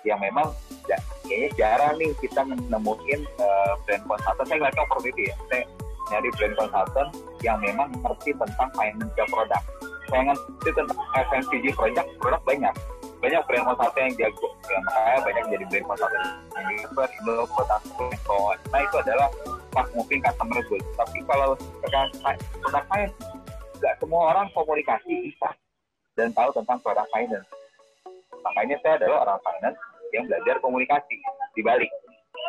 Yang 0.00 0.32
memang 0.32 0.48
ya, 0.88 0.96
kayaknya 1.28 1.50
jarang 1.60 1.94
nih 2.00 2.10
kita 2.24 2.40
menemuin 2.40 3.20
uh, 3.36 3.72
brand 3.84 4.04
consultant. 4.08 4.46
Saya 4.48 4.56
ngeliatnya 4.56 4.82
opportunity 4.88 5.22
ya. 5.28 5.36
Saya 5.52 5.62
nyari 6.10 6.28
brand 6.36 6.54
consultant 6.56 7.10
yang 7.44 7.56
memang 7.60 7.88
ngerti 8.00 8.30
tentang 8.34 8.68
financial 8.74 9.28
product. 9.28 9.64
Saya 10.08 10.22
ngerti 10.32 10.68
tentang 10.74 11.00
FMCG 11.14 11.64
product 11.76 12.08
produk 12.18 12.42
banyak 12.42 12.74
banyak 13.20 13.42
brand 13.46 13.64
consultant 13.68 14.04
yang 14.04 14.14
jago 14.16 14.48
ya 14.68 14.78
makanya 14.80 15.20
banyak 15.24 15.44
jadi 15.52 15.64
brand 15.68 15.86
consultant 15.92 16.24
yang 16.24 16.64
Unilever, 16.66 17.08
Indofood, 17.20 17.68
Amazon 17.68 18.56
nah 18.72 18.80
itu 18.80 18.96
adalah 18.96 19.28
fast 19.70 19.90
moving 19.94 20.20
customer 20.24 20.60
goods 20.66 20.88
tapi 20.96 21.18
kalau 21.28 21.48
terkait 21.84 22.40
produk 22.64 22.84
finance 22.88 23.16
nggak 23.80 23.94
semua 24.00 24.22
orang 24.34 24.46
komunikasi 24.56 25.12
bisa 25.28 25.50
dan 26.16 26.32
tahu 26.32 26.50
tentang 26.56 26.80
produk 26.80 27.06
finance 27.12 27.48
makanya 28.40 28.76
saya 28.80 28.94
adalah 29.04 29.28
orang 29.28 29.40
finance 29.44 29.78
yang 30.14 30.26
belajar 30.26 30.58
komunikasi 30.62 31.16
di 31.54 31.62
balik. 31.62 31.90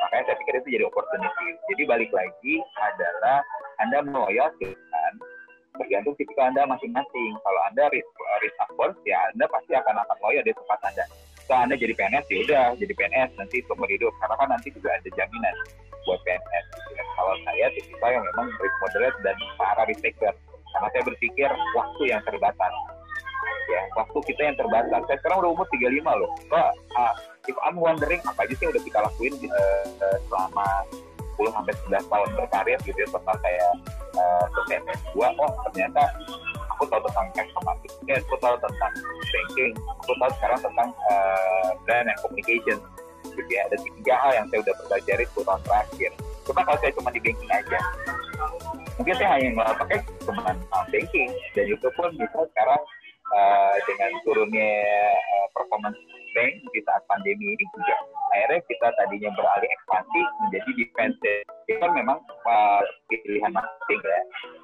Makanya 0.07 0.23
saya 0.33 0.37
pikir 0.41 0.53
itu 0.61 0.69
jadi 0.79 0.85
opportunity. 0.89 1.47
Jadi 1.73 1.83
balik 1.85 2.11
lagi 2.13 2.55
adalah 2.77 3.39
anda 3.81 3.99
mau 4.05 4.29
dengan 5.81 6.05
bergantung 6.05 6.15
tipikal 6.17 6.45
Anda 6.53 6.63
masing-masing. 6.69 7.31
Kalau 7.41 7.61
Anda 7.73 7.83
risk, 7.89 8.11
risk 8.45 8.55
averse, 8.69 8.99
ya 9.09 9.17
Anda 9.33 9.45
pasti 9.49 9.73
akan 9.73 9.95
akan 9.97 10.17
loyal 10.21 10.43
di 10.45 10.53
tempat 10.53 10.79
Anda. 10.85 11.05
Kalau 11.49 11.61
Anda 11.65 11.75
jadi 11.75 11.93
PNS, 11.97 12.25
ya 12.29 12.37
udah 12.45 12.65
jadi 12.77 12.93
PNS 12.93 13.29
nanti 13.41 13.57
seumur 13.65 13.89
hidup. 13.89 14.13
Karena 14.21 14.35
kan 14.37 14.47
nanti 14.53 14.69
juga 14.69 14.93
ada 14.93 15.09
jaminan 15.17 15.55
buat 16.05 16.19
PNS. 16.21 16.65
Ya, 16.93 17.03
kalau 17.17 17.33
saya 17.43 17.65
tipikal 17.73 18.09
yang 18.13 18.25
memang 18.29 18.47
risk 18.61 18.77
moderate 18.79 19.17
dan 19.25 19.35
para 19.57 19.83
risk 19.89 20.01
taker. 20.05 20.33
Karena 20.71 20.87
saya 20.93 21.03
berpikir 21.03 21.49
waktu 21.75 22.03
yang 22.07 22.21
terbatas. 22.23 22.73
Ya, 23.67 23.81
waktu 23.97 24.17
kita 24.29 24.41
yang 24.53 24.57
terbatas. 24.57 25.01
Saya 25.09 25.17
sekarang 25.19 25.37
udah 25.43 25.51
umur 25.51 25.67
35 25.73 26.21
loh. 26.21 26.31
So, 26.47 26.55
uh, 26.55 27.13
if 27.49 27.57
I'm 27.65 27.81
wondering 27.81 28.21
apa 28.23 28.45
aja 28.45 28.53
sih 28.55 28.63
yang 28.69 28.73
udah 28.77 28.83
kita 28.85 28.99
lakuin 29.01 29.33
uh, 29.49 30.17
selama 30.29 30.65
10 30.93 31.10
sampai 31.49 31.73
11 31.89 32.11
tahun 32.11 32.29
berkarir 32.37 32.79
gitu 32.85 32.97
ya 33.01 33.07
setelah 33.09 33.37
saya 33.41 33.67
uh, 34.19 34.45
selesai 34.53 34.77
S2 35.01 35.17
oh 35.17 35.51
ternyata 35.69 36.03
aku 36.69 36.83
tahu 36.85 37.01
tentang 37.09 37.27
customer 37.33 37.63
marketing 37.65 38.17
aku 38.21 38.35
tahu 38.37 38.55
tentang 38.61 38.93
banking 39.31 39.73
aku 40.01 40.13
tahu 40.17 40.31
sekarang 40.37 40.59
tentang 40.61 40.89
uh, 41.09 41.69
brand 41.85 42.07
and 42.09 42.19
communication 42.21 42.77
gitu 43.35 43.51
ya. 43.51 43.61
Ada 43.69 43.77
tiga 43.79 44.13
hal 44.19 44.31
yang 44.35 44.45
saya 44.51 44.59
udah 44.63 44.75
pelajari 44.87 45.23
10 45.25 45.47
tahun 45.47 45.61
terakhir. 45.65 46.11
Cuma 46.45 46.59
kalau 46.65 46.77
saya 46.81 46.91
cuma 46.97 47.09
di 47.13 47.19
banking 47.21 47.51
aja 47.51 47.79
mungkin 48.99 49.15
saya 49.17 49.29
hanya 49.37 49.73
pakai 49.77 49.97
cuma 50.25 50.51
banking. 50.89 51.29
Dan 51.57 51.65
itu 51.69 51.87
pun 51.95 52.09
bisa 52.17 52.37
sekarang 52.53 52.81
uh, 53.33 53.75
dengan 53.87 54.11
turunnya 54.25 54.73
uh, 55.15 55.40
performance 55.71 55.95
bank 56.35 56.51
di 56.75 56.79
saat 56.83 56.99
pandemi 57.07 57.55
ini 57.55 57.65
juga. 57.71 57.95
Akhirnya 58.35 58.59
kita 58.67 58.87
tadinya 58.99 59.31
beralih 59.39 59.69
ekspansi 59.71 60.21
menjadi 60.43 60.71
defensive. 60.75 61.43
Itu 61.71 61.79
kan 61.79 61.91
memang 61.95 62.19
uh, 62.43 62.83
pilihan 63.07 63.51
masing 63.55 64.01
ya. 64.03 64.21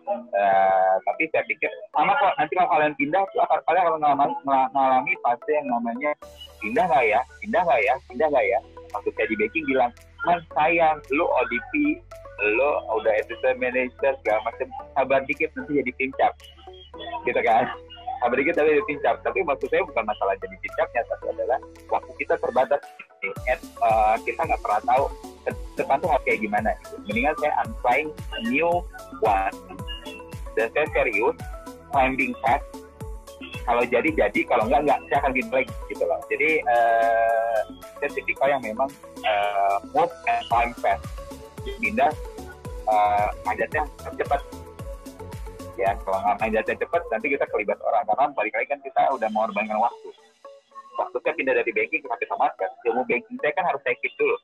Uh, 0.08 0.96
tapi 1.08 1.32
saya 1.32 1.48
pikir 1.48 1.72
sama 1.96 2.12
kok 2.20 2.36
nanti 2.36 2.54
kalau 2.60 2.72
kalian 2.76 2.96
pindah 3.00 3.24
tuh 3.32 3.40
akan 3.48 3.60
kalian 3.72 3.84
akan 3.88 4.32
mengalami, 4.44 5.14
fase 5.24 5.52
yang 5.52 5.68
namanya 5.72 6.12
pindah 6.60 6.86
nggak 6.92 7.06
ya? 7.08 7.22
Pindah 7.40 7.62
nggak 7.64 7.82
ya? 7.88 7.96
Pindah 8.12 8.28
nggak 8.28 8.46
ya? 8.52 8.60
Waktu 8.92 9.10
saya 9.16 9.28
di 9.32 9.36
banking 9.40 9.66
bilang 9.68 9.92
man 10.28 10.40
sayang 10.56 11.00
lu 11.16 11.24
ODP 11.24 12.04
lu 12.38 12.72
udah 13.00 13.14
assistant 13.24 13.58
manager 13.60 14.12
segala 14.24 14.40
macam 14.44 14.68
sabar 14.96 15.24
dikit 15.24 15.52
nanti 15.56 15.80
jadi 15.80 15.92
tim 15.96 16.12
cap. 16.20 16.36
Gitu 17.24 17.40
kan 17.44 17.68
Dikit 18.38 18.54
tapi 18.54 18.70
ditincap. 18.84 19.16
Tapi 19.26 19.40
maksud 19.42 19.68
saya 19.70 19.82
bukan 19.82 20.04
masalah 20.06 20.34
jadi 20.38 20.56
tincapnya, 20.62 21.02
tapi 21.10 21.26
adalah 21.34 21.60
waktu 21.90 22.12
kita 22.22 22.36
terbatas. 22.38 22.82
And, 23.26 23.62
uh, 23.82 24.16
kita 24.22 24.46
nggak 24.46 24.62
pernah 24.62 24.82
tahu 24.86 25.04
depan 25.74 25.98
tuh 26.02 26.10
kayak 26.22 26.40
gimana. 26.46 26.72
Mendingan 27.10 27.34
saya 27.42 27.52
I'm 27.66 27.72
trying 27.82 28.10
new 28.46 28.86
one. 29.26 29.56
Dan 30.54 30.70
saya 30.74 30.86
serius, 30.94 31.38
climbing 31.90 32.34
fast. 32.46 32.66
Kalau 33.66 33.84
jadi 33.84 34.10
jadi, 34.16 34.40
kalau 34.48 34.70
enggak 34.70 34.82
enggak, 34.86 35.00
saya 35.10 35.18
akan 35.26 35.32
gitu 35.34 35.50
lagi 35.52 35.74
gitu 35.90 36.04
loh. 36.06 36.20
Jadi 36.30 36.50
uh, 36.62 37.60
saya 38.00 38.10
tipikal 38.14 38.48
yang 38.54 38.64
memang 38.64 38.90
uh, 39.26 39.78
move 39.92 40.14
and 40.30 40.42
climb 40.48 40.72
fast. 40.78 41.04
Pindah 41.66 42.14
uh, 42.88 43.28
manjatnya 43.44 43.84
cepat 44.16 44.40
ya. 45.78 45.92
Kalau 46.02 46.20
nggak 46.20 46.38
manjatnya 46.42 46.76
cepat 46.82 47.02
nanti 47.14 47.28
kita 47.34 47.46
kelibat 47.54 47.80
orang. 47.86 48.04
Karena 48.10 48.26
balik 48.34 48.54
lagi 48.58 48.68
kan 48.68 48.80
kita 48.82 49.02
udah 49.14 49.30
mengorbankan 49.32 49.78
waktu. 49.80 50.10
Waktu 50.98 51.18
saya 51.22 51.34
pindah 51.38 51.54
dari 51.54 51.72
banking 51.72 52.02
ke 52.02 52.08
capital 52.10 52.38
market 52.42 52.70
ilmu 52.90 53.06
banking 53.06 53.38
saya 53.38 53.54
kan 53.54 53.66
harus 53.70 53.82
saya 53.86 53.96
keep 54.02 54.14
dulu. 54.18 54.38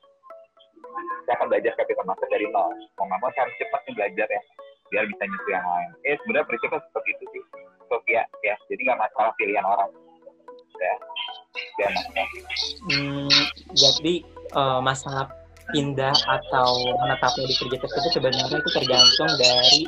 Saya 1.26 1.34
akan 1.42 1.46
belajar 1.50 1.72
capital 1.74 2.04
market 2.06 2.28
dari 2.30 2.46
nol. 2.48 2.70
Mau 2.96 3.04
nggak 3.10 3.18
mau 3.18 3.30
saya 3.34 3.42
harus 3.50 3.56
cepat 3.58 3.80
nih 3.90 3.94
belajar 3.98 4.28
ya 4.30 4.42
biar 4.92 5.04
bisa 5.10 5.22
nyusul 5.26 5.50
yang 5.50 5.66
lain. 5.66 5.90
Eh 6.06 6.14
sebenarnya 6.22 6.46
prinsipnya 6.46 6.80
seperti 6.86 7.08
itu 7.18 7.24
sih. 7.34 7.42
So 7.90 7.94
ya 8.06 8.22
ya. 8.46 8.54
Jadi 8.70 8.80
nggak 8.86 9.00
masalah 9.02 9.32
pilihan 9.34 9.66
orang. 9.66 9.90
Ya. 10.78 10.94
Ya 11.78 11.86
hmm, 12.90 13.30
jadi 13.78 14.26
uh, 14.58 14.82
masalah 14.82 15.30
pindah 15.72 16.12
atau 16.12 16.68
menetapnya 17.00 17.48
di 17.48 17.54
kerja 17.56 17.76
tersebut 17.80 18.10
sebenarnya 18.12 18.56
itu 18.60 18.70
tergantung 18.74 19.30
dari 19.40 19.80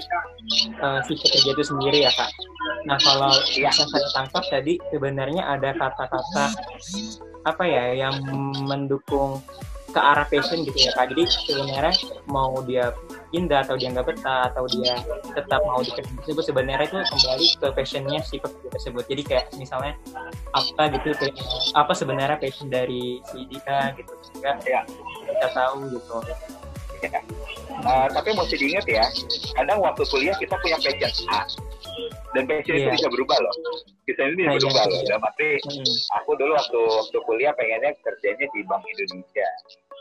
uh, 0.80 1.00
si 1.04 1.12
pekerja 1.20 1.50
itu 1.52 1.64
sendiri 1.66 1.98
ya 2.08 2.12
kak. 2.16 2.30
Nah 2.88 2.98
kalau 3.02 3.32
yang 3.52 3.74
saya 3.74 4.08
tangkap 4.14 4.44
tadi 4.48 4.80
sebenarnya 4.88 5.42
ada 5.44 5.76
kata-kata 5.76 6.46
apa 7.46 7.64
ya 7.66 8.08
yang 8.08 8.16
mendukung 8.66 9.38
ke 9.96 10.00
arah 10.04 10.28
passion 10.28 10.60
gitu 10.60 10.76
ya 10.76 10.92
kak. 10.92 11.08
Jadi 11.16 11.24
sebenarnya 11.24 11.94
mau 12.28 12.60
dia 12.68 12.92
pindah 13.32 13.64
atau 13.64 13.80
dia 13.80 13.88
nggak 13.96 14.12
betah 14.12 14.52
atau 14.52 14.68
dia 14.68 14.92
tetap 15.32 15.64
mau 15.64 15.80
di 15.80 15.88
tersebut 15.96 16.44
sebenarnya 16.44 16.84
itu 16.84 17.00
kembali 17.00 17.46
ke 17.56 17.66
passionnya 17.72 18.20
si 18.20 18.36
pekerja 18.36 18.68
tersebut. 18.76 19.04
Jadi 19.08 19.22
kayak 19.24 19.44
misalnya 19.56 19.96
apa 20.52 20.92
gitu 20.92 21.16
apa 21.72 21.92
sebenarnya 21.96 22.36
passion 22.36 22.68
dari 22.68 23.24
si 23.32 23.48
Dika 23.48 23.96
gitu 23.96 24.12
sehingga 24.28 24.60
ya 24.68 24.84
kita 25.24 25.48
tahu 25.56 25.88
gitu 25.96 26.16
ya. 26.28 26.36
Uh, 27.84 28.08
tapi 28.08 28.32
mesti 28.32 28.56
diingat 28.56 28.88
ya, 28.88 29.04
kadang 29.52 29.84
waktu 29.84 30.00
kuliah 30.08 30.32
kita 30.40 30.56
punya 30.64 30.80
passion 30.80 31.28
A, 31.28 31.44
dan 32.32 32.48
passion 32.48 32.72
yeah. 32.72 32.82
itu 32.82 32.88
iya. 32.88 32.96
bisa 32.96 33.08
berubah 33.12 33.36
loh. 33.36 33.54
Kita 34.08 34.20
ini 34.32 34.48
bisa 34.48 34.48
nah, 34.48 34.56
berubah 34.56 34.84
iya, 34.88 34.90
loh. 34.90 35.00
Dalam 35.04 35.22
arti, 35.28 35.50
hmm. 35.60 35.96
aku 36.16 36.30
dulu 36.40 36.52
waktu 36.56 36.80
waktu 36.88 37.18
kuliah 37.28 37.52
pengennya 37.52 37.92
kerjanya 38.00 38.46
di 38.48 38.60
Bank 38.64 38.82
Indonesia 38.88 39.48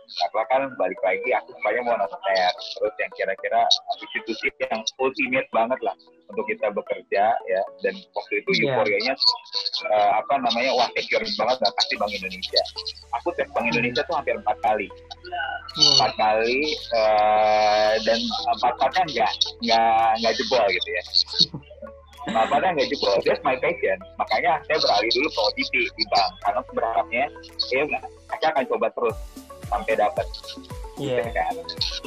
karena 0.06 0.44
kan 0.48 0.62
balik 0.78 1.00
lagi 1.02 1.30
aku 1.34 1.50
semuanya 1.58 1.82
mau 1.86 1.96
noter 1.98 2.54
terus 2.54 2.94
yang 3.02 3.12
kira-kira 3.18 3.62
institusi 3.98 4.48
yang 4.62 4.82
ultimate 5.02 5.50
banget 5.52 5.80
lah 5.82 5.96
untuk 6.30 6.46
kita 6.50 6.68
bekerja 6.74 7.24
ya 7.38 7.62
dan 7.86 7.94
waktu 8.14 8.34
itu 8.42 8.50
yeah. 8.62 8.78
euforianya 8.78 9.14
uh, 9.94 10.12
apa 10.22 10.34
namanya 10.42 10.72
wah 10.74 10.90
secure 10.98 11.22
banget 11.22 11.58
lah 11.62 11.72
pasti 11.78 11.94
Bank 11.98 12.12
Indonesia 12.14 12.62
aku 13.22 13.28
tes 13.38 13.50
Bank 13.54 13.66
Indonesia 13.70 14.02
tuh 14.06 14.16
hampir 14.18 14.36
empat 14.38 14.58
kali 14.62 14.88
hmm. 14.90 15.94
empat 15.98 16.12
kali 16.18 16.60
uh, 16.98 17.94
dan 18.06 18.20
empat 18.58 18.74
empatnya 18.78 19.04
nggak 19.14 19.32
nggak 19.66 20.10
nggak 20.22 20.34
jebol 20.38 20.66
gitu 20.70 20.90
ya 20.90 21.04
Bapaknya 22.26 22.74
nggak 22.74 22.90
jebol, 22.90 23.22
that's 23.22 23.38
my 23.46 23.54
passion. 23.62 24.02
Makanya 24.18 24.58
saya 24.66 24.82
beralih 24.82 25.12
dulu 25.14 25.30
ke 25.30 25.42
OTP 25.46 25.74
di 25.94 26.06
bank, 26.10 26.32
karena 26.42 26.62
berharapnya, 26.74 27.26
ya 27.70 27.86
saya 28.34 28.50
akan 28.50 28.66
coba 28.66 28.90
terus 28.98 29.45
sampai 29.70 29.94
dapat 29.98 30.28
Iya 30.96 31.28
yeah. 31.28 31.28
kan. 31.36 31.56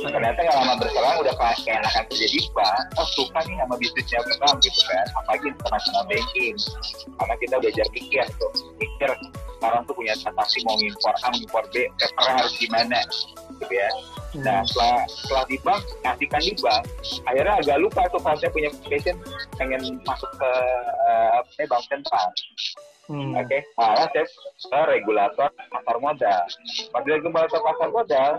Ternyata 0.00 0.38
nggak 0.48 0.56
lama 0.64 0.74
berselang 0.80 1.20
udah 1.20 1.34
kayak 1.36 1.84
enakan 1.84 2.04
kerja 2.08 2.26
di 2.32 2.40
bank. 2.56 2.82
Oh 2.96 3.08
suka 3.12 3.44
nih 3.44 3.60
sama 3.60 3.74
bisnisnya 3.76 4.20
bank 4.40 4.56
gitu 4.64 4.80
kan. 4.88 5.06
Apalagi 5.12 5.46
international 5.52 6.04
banking. 6.08 6.56
Karena 7.20 7.34
kita 7.36 7.54
belajar 7.60 7.86
pikir 7.92 8.24
tuh. 8.40 8.52
Pikir 8.80 9.10
sekarang 9.58 9.82
tuh 9.90 9.94
punya 9.98 10.14
transaksi 10.22 10.62
mau 10.62 10.78
impor 10.78 11.14
A, 11.18 11.28
impor 11.34 11.64
B, 11.74 11.90
papernya 11.98 12.32
harus 12.38 12.54
gimana 12.62 12.98
gitu 13.58 13.74
ya. 13.74 13.90
Hmm. 14.30 14.42
Nah 14.46 14.58
setelah, 14.62 15.02
setelah 15.10 15.44
di 15.50 15.56
bank, 15.66 15.82
ngasihkan 16.06 16.42
di 16.46 16.54
bank, 16.62 16.82
akhirnya 17.26 17.54
agak 17.58 17.76
lupa 17.82 18.02
tuh 18.14 18.20
kalau 18.22 18.36
saya 18.38 18.50
punya 18.54 18.70
passion 18.86 19.16
pengen 19.58 19.82
masuk 20.06 20.30
ke 20.30 20.50
uh, 21.10 21.42
bank 21.66 21.82
sentral. 21.90 22.28
Hmm. 23.08 23.32
Oke, 23.40 23.48
okay? 23.48 23.60
malah 23.80 24.04
saya 24.12 24.84
regulator 24.84 25.48
pasar 25.72 25.96
modal. 25.96 26.44
Pada 26.92 27.08
regulator 27.08 27.60
pasar 27.64 27.88
modal, 27.88 28.32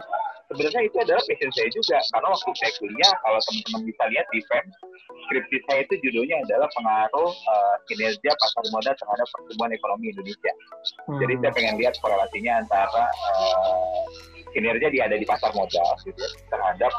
sebenarnya 0.45 0.81
itu 0.85 0.97
adalah 1.01 1.21
passion 1.25 1.51
saya 1.57 1.69
juga. 1.73 1.97
Karena 2.13 2.27
waktu 2.29 2.51
saya 2.53 2.71
kuliah, 2.77 3.13
kalau 3.25 3.39
teman-teman 3.49 3.81
bisa 3.89 4.03
lihat 4.13 4.25
di 4.29 4.39
FEM, 4.45 4.65
skripsi 5.25 5.57
saya 5.65 5.79
itu 5.85 5.93
judulnya 6.05 6.37
adalah 6.45 6.69
pengaruh 6.73 7.31
uh, 7.33 7.75
kinerja 7.89 8.31
pasar 8.33 8.63
modal 8.69 8.93
terhadap 8.93 9.27
pertumbuhan 9.33 9.71
ekonomi 9.73 10.05
Indonesia. 10.13 10.53
Hmm. 11.05 11.17
Jadi 11.17 11.33
saya 11.41 11.51
pengen 11.57 11.75
lihat 11.81 11.93
korelasinya 12.01 12.53
antara 12.61 13.05
uh, 13.09 14.05
kinerja 14.53 14.87
dia 14.89 15.03
ada 15.05 15.17
di 15.17 15.25
pasar 15.25 15.49
modal 15.53 15.89
gitu 16.05 16.17
ya, 16.17 16.29
terhadap 16.49 16.93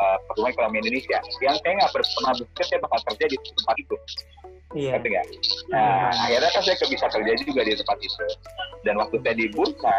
uh, 0.00 0.16
pertumbuhan 0.28 0.52
ekonomi 0.52 0.76
Indonesia. 0.84 1.18
Yang 1.40 1.56
saya 1.64 1.72
nggak 1.80 1.92
pernah 1.92 2.32
berpikir 2.36 2.64
saya 2.64 2.80
bakal 2.84 3.00
kerja 3.12 3.24
di 3.28 3.36
tempat 3.40 3.76
itu. 3.80 3.96
Iya. 4.74 4.98
Yeah. 4.98 5.22
Nah, 5.70 6.10
hmm. 6.10 6.24
akhirnya 6.26 6.50
kan 6.50 6.62
saya 6.66 6.86
bisa 6.90 7.06
kerja 7.06 7.32
juga 7.46 7.60
di 7.62 7.72
tempat 7.78 7.98
itu. 8.02 8.26
Dan 8.82 8.98
waktu 8.98 9.16
saya 9.22 9.34
di 9.38 9.46
bursa, 9.54 9.96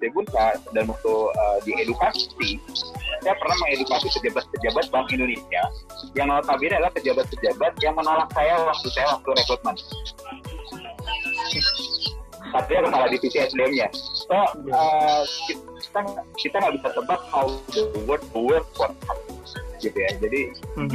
di 0.00 0.08
bursa 0.12 0.60
dan 0.76 0.84
waktu 0.84 1.12
uh, 1.12 1.58
di 1.64 1.72
edukasi, 1.80 2.60
saya 3.24 3.34
pernah 3.40 3.56
mengedukasi 3.64 4.12
pejabat-pejabat 4.20 4.84
Bank 4.92 5.08
Indonesia 5.12 5.62
yang 6.12 6.28
notabene 6.28 6.76
adalah 6.76 6.92
pejabat-pejabat 6.92 7.72
yang 7.80 7.94
menolak 7.96 8.28
saya 8.36 8.60
waktu 8.68 8.88
saya 8.92 9.06
waktu 9.16 9.28
rekrutmen. 9.32 9.76
Satunya 12.50 12.80
kepala 12.82 13.06
divisi 13.06 13.38
SDM-nya. 13.38 13.88
So, 14.26 14.36
uh, 14.74 15.22
kita 15.46 16.00
kita 16.36 16.56
nggak 16.60 16.74
bisa 16.80 16.88
tebak 16.92 17.20
how 17.30 17.46
the 17.72 17.82
word 18.04 18.24
work 18.34 18.66
for 18.74 18.90
gitu 19.80 19.98
ya. 19.98 20.10
Jadi 20.20 20.40
hmm. 20.76 20.88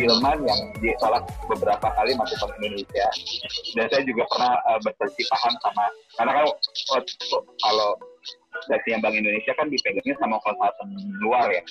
Yang 0.45 0.59
ditolak 0.81 1.23
beberapa 1.49 1.87
kali 1.97 2.11
masuk 2.15 2.37
ke 2.37 2.55
Indonesia. 2.61 3.07
Dan 3.75 3.85
saya 3.91 4.03
juga 4.05 4.23
pernah 4.29 4.53
uh, 4.69 4.79
paham 5.29 5.53
sama 5.61 5.85
karena 6.15 6.31
kalau 6.31 6.51
oh, 6.95 7.43
kalau 7.61 7.89
yang 8.87 9.01
Bank 9.03 9.15
Indonesia 9.19 9.51
kan 9.59 9.67
dipegangnya 9.67 10.15
sama 10.17 10.39
konsultan 10.41 10.89
luar 11.19 11.51
ya. 11.51 11.63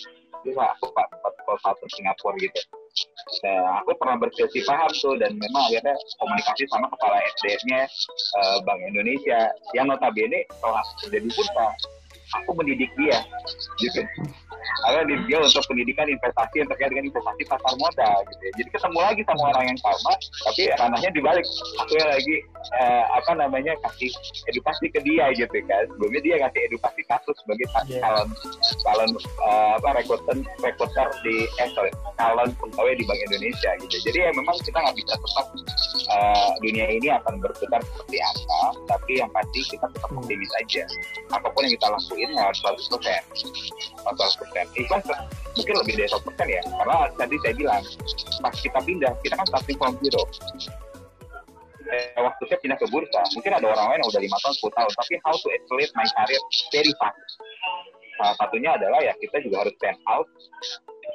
Itu 0.44 0.52
aku 0.58 0.92
pak 0.92 1.08
konsultan 1.48 1.88
Singapura 1.96 2.36
gitu. 2.40 2.60
Nah, 3.42 3.82
aku 3.82 3.98
pernah 3.98 4.16
berselisih 4.22 4.62
paham 4.68 4.90
tuh 4.94 5.18
dan 5.18 5.34
memang 5.34 5.66
akhirnya 5.66 5.98
komunikasi 6.22 6.62
sama 6.70 6.86
kepala 6.94 7.18
SDM-nya 7.34 7.80
uh, 8.38 8.58
Bank 8.62 8.80
Indonesia 8.86 9.50
yang 9.74 9.90
notabene 9.90 10.46
setelah 10.46 10.84
jadi 11.10 11.28
pun 11.34 11.46
aku 12.42 12.50
mendidik 12.58 12.90
dia 12.98 13.18
gitu 13.78 14.02
karena 14.84 15.00
dia 15.28 15.38
untuk 15.40 15.64
pendidikan 15.68 16.06
investasi 16.08 16.54
yang 16.64 16.68
terkait 16.68 16.90
dengan 16.92 17.04
investasi 17.08 17.42
pasar 17.48 17.72
modal 17.80 18.16
gitu 18.32 18.42
ya. 18.42 18.52
Jadi 18.60 18.68
ketemu 18.72 18.98
lagi 19.00 19.22
sama 19.24 19.42
orang 19.54 19.64
yang 19.72 19.80
sama, 19.80 20.12
tapi 20.50 20.62
ranahnya 20.76 21.10
dibalik. 21.14 21.46
Aku 21.84 21.92
yang 21.96 22.10
lagi 22.10 22.36
eh, 22.80 23.04
apa 23.12 23.32
namanya 23.36 23.72
kasih 23.84 24.12
edukasi 24.50 24.86
ke 24.92 25.00
dia 25.04 25.30
gitu 25.36 25.56
kan. 25.68 25.84
Sebelumnya 25.88 26.20
dia 26.24 26.36
kasih 26.48 26.60
edukasi 26.72 27.00
kasus 27.08 27.36
sebagai 27.44 27.66
yeah. 27.88 28.00
calon 28.04 28.28
calon 28.84 29.10
uh, 29.44 29.76
apa 29.80 29.88
rekrutan 30.00 30.38
rekruter 30.60 31.08
di 31.24 31.48
eh 31.60 31.68
sorry 31.72 31.90
calon 32.20 32.48
pegawai 32.56 32.94
di 32.96 33.04
Bank 33.08 33.20
Indonesia 33.30 33.70
gitu. 33.80 33.96
Jadi 34.10 34.18
ya 34.20 34.30
memang 34.32 34.56
kita 34.64 34.78
nggak 34.80 34.96
bisa 34.96 35.12
tetap 35.16 35.46
uh, 36.12 36.50
dunia 36.60 36.86
ini 36.88 37.08
akan 37.12 37.40
berputar 37.40 37.80
seperti 37.84 38.18
apa, 38.20 38.60
tapi 38.88 39.12
yang 39.20 39.30
pasti 39.32 39.60
kita 39.76 39.86
tetap 39.92 40.10
optimis 40.12 40.52
aja. 40.60 40.82
Apa 41.32 41.48
pun 41.52 41.64
yang 41.64 41.74
kita 41.76 41.88
lakuin 41.88 42.23
ya 42.32 42.42
harus 42.48 42.60
100 42.62 42.92
persen. 42.96 43.22
100 44.00 44.40
persen. 44.40 44.64
Ikhlas 44.78 45.04
mungkin 45.52 45.74
lebih 45.84 45.94
dari 46.00 46.08
100 46.08 46.24
persen 46.24 46.46
ya, 46.48 46.62
karena 46.64 46.96
tadi 47.18 47.36
saya 47.44 47.54
bilang 47.54 47.82
pas 48.40 48.54
kita 48.56 48.78
pindah, 48.80 49.12
kita 49.20 49.34
kan 49.36 49.46
starting 49.50 49.76
from 49.76 49.92
zero. 50.00 50.22
Eh, 51.84 52.16
waktu 52.16 52.42
saya 52.48 52.58
pindah 52.64 52.78
ke 52.80 52.86
bursa, 52.88 53.20
mungkin 53.36 53.52
ada 53.60 53.66
orang 53.68 53.86
lain 53.92 53.98
yang 54.00 54.08
udah 54.08 54.22
lima 54.24 54.38
tahun, 54.40 54.54
10 54.56 54.72
tahun, 54.72 54.90
tapi 54.96 55.14
how 55.20 55.34
to 55.36 55.48
escalate 55.52 55.92
my 55.92 56.06
career 56.16 56.42
very 56.72 56.92
fast. 56.96 57.20
Salah 58.14 58.34
satunya 58.40 58.70
adalah 58.72 59.04
ya 59.04 59.12
kita 59.20 59.42
juga 59.44 59.66
harus 59.66 59.74
stand 59.76 59.98
out 60.08 60.30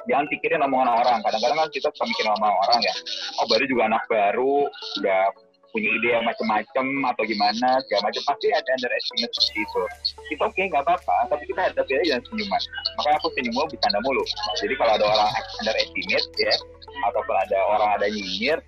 jangan 0.08 0.26
pikirin 0.32 0.62
omongan 0.64 0.90
orang 1.02 1.20
kadang-kadang 1.22 1.58
kan 1.66 1.70
kita 1.74 1.88
suka 1.94 2.06
mikirin 2.08 2.34
omongan 2.38 2.56
orang 2.66 2.80
ya 2.82 2.94
oh 3.42 3.46
baru 3.50 3.64
juga 3.70 3.84
anak 3.90 4.04
baru 4.10 4.56
udah 5.02 5.24
punya 5.70 5.90
ide 5.90 6.10
yang 6.18 6.26
macam-macam 6.26 6.86
atau 7.14 7.24
gimana 7.26 7.68
segala 7.86 8.02
macam 8.10 8.24
pasti 8.26 8.48
ada 8.50 8.70
underestimate 8.76 9.34
seperti 9.38 9.60
itu. 9.62 9.82
Itu 10.34 10.42
oke 10.42 10.54
okay, 10.54 10.66
nggak 10.70 10.84
apa-apa 10.86 11.16
tapi 11.30 11.44
kita 11.50 11.62
hadapi 11.70 11.92
aja 11.94 12.04
dengan 12.06 12.22
senyuman. 12.30 12.62
Makanya 12.98 13.18
aku 13.22 13.28
senyum 13.38 13.54
mulu 13.54 13.68
bercanda 13.70 14.00
mulu. 14.02 14.24
Jadi 14.58 14.74
kalau 14.78 14.94
ada 14.98 15.06
orang 15.06 15.30
underestimate 15.62 16.28
ya 16.42 16.56
ataupun 17.10 17.36
ada 17.48 17.58
orang 17.78 17.90
ada 18.02 18.08
nyinyir 18.10 18.60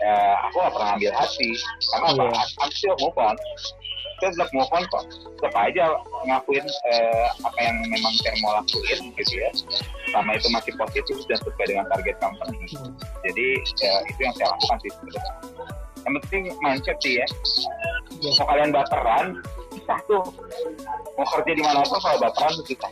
ya, 0.00 0.14
aku 0.48 0.56
gak 0.64 0.72
pernah 0.74 0.90
ambil 0.96 1.12
hati. 1.12 1.50
Karena 1.92 2.06
apa? 2.14 2.24
Iya. 2.24 2.42
I'm 2.62 2.70
still 2.72 2.96
move 3.02 3.18
on. 3.20 3.36
Kita 4.20 4.36
tetap 4.36 4.50
move 4.52 4.72
on 4.72 4.84
kok. 4.88 5.04
Tetap 5.40 5.54
aja 5.56 5.84
ngakuin 6.28 6.64
eh, 6.64 7.26
apa 7.40 7.58
yang 7.60 7.76
memang 7.88 8.12
saya 8.20 8.36
mau 8.44 8.52
lakuin 8.60 9.00
gitu 9.16 9.34
ya. 9.40 9.50
Sama 10.12 10.36
itu 10.36 10.48
masih 10.52 10.72
positif 10.76 11.16
dan 11.28 11.38
sesuai 11.40 11.66
dengan 11.68 11.86
target 11.88 12.16
company. 12.20 12.58
Hmm. 12.70 12.92
jadi 13.26 13.46
ya, 13.82 13.92
itu 14.08 14.20
yang 14.22 14.34
saya 14.36 14.48
lakukan 14.54 14.78
sih 14.84 14.90
sebenarnya 14.94 15.32
yang 16.00 16.12
penting 16.22 16.42
mindset 16.60 16.96
sih 17.00 17.20
ya 17.20 17.26
Iya. 18.20 18.30
mau 18.36 18.46
kalian 18.46 18.70
baperan 18.70 19.26
susah 19.72 19.98
tuh 20.04 20.22
mau 21.14 21.26
kerja 21.36 21.52
di 21.54 21.62
mana 21.62 21.80
pun 21.82 21.98
kalau 21.98 22.18
baperan 22.20 22.52
tuh 22.52 22.66
susah 22.66 22.90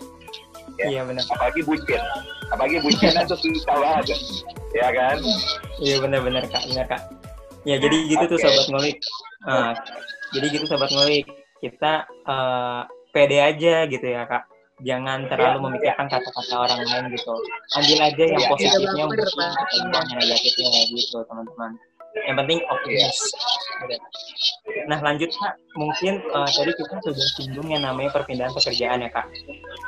ya. 0.78 0.86
Iya 0.88 1.00
benar. 1.04 1.24
apalagi 1.26 1.60
bucin 1.62 2.02
apalagi 2.48 2.76
bucin 2.80 3.12
itu 3.12 3.36
susah 3.36 3.74
banget 3.76 4.16
ya 4.72 4.88
kan 4.88 5.16
Iya 5.78 5.96
benar-benar 6.02 6.42
kak, 6.46 6.62
benar 6.66 6.86
kak. 6.86 7.02
Ya 7.62 7.78
jadi 7.78 7.96
gitu 8.08 8.24
tuh 8.26 8.38
Oke. 8.38 8.50
sobat 8.50 8.66
ngulik. 8.66 8.96
Ah, 9.44 9.70
jadi 10.34 10.46
gitu 10.50 10.64
sobat 10.66 10.90
ngulik. 10.90 11.22
Kita 11.58 12.02
eh, 12.06 12.82
pede 13.10 13.38
aja 13.38 13.86
gitu 13.86 14.02
ya 14.02 14.26
kak. 14.26 14.46
Jangan 14.82 15.26
terlalu 15.30 15.58
Iya. 15.58 15.64
memikirkan 15.70 16.06
kata-kata 16.06 16.54
orang 16.54 16.78
lain 16.82 17.04
gitu. 17.14 17.34
Ambil 17.78 17.98
aja 18.00 18.22
yang 18.26 18.34
Iya, 18.34 18.42
iya. 18.42 18.50
positifnya, 18.50 19.04
Pak. 19.06 19.50
atau 19.54 19.78
yang 19.78 20.18
negatifnya 20.18 20.80
gitu 20.90 21.18
teman-teman. 21.26 21.70
Yang 22.16 22.36
penting 22.44 22.60
optimis. 22.68 23.18
Nah 24.88 24.98
lanjut 25.00 25.30
kak, 25.32 25.54
mungkin 25.76 26.20
eh, 26.20 26.50
tadi 26.52 26.72
kita 26.76 26.94
sudah 27.04 27.26
singgung 27.36 27.68
yang 27.68 27.84
namanya 27.84 28.12
perpindahan 28.12 28.52
pekerjaan 28.52 29.04
ya 29.04 29.10
kak. 29.12 29.28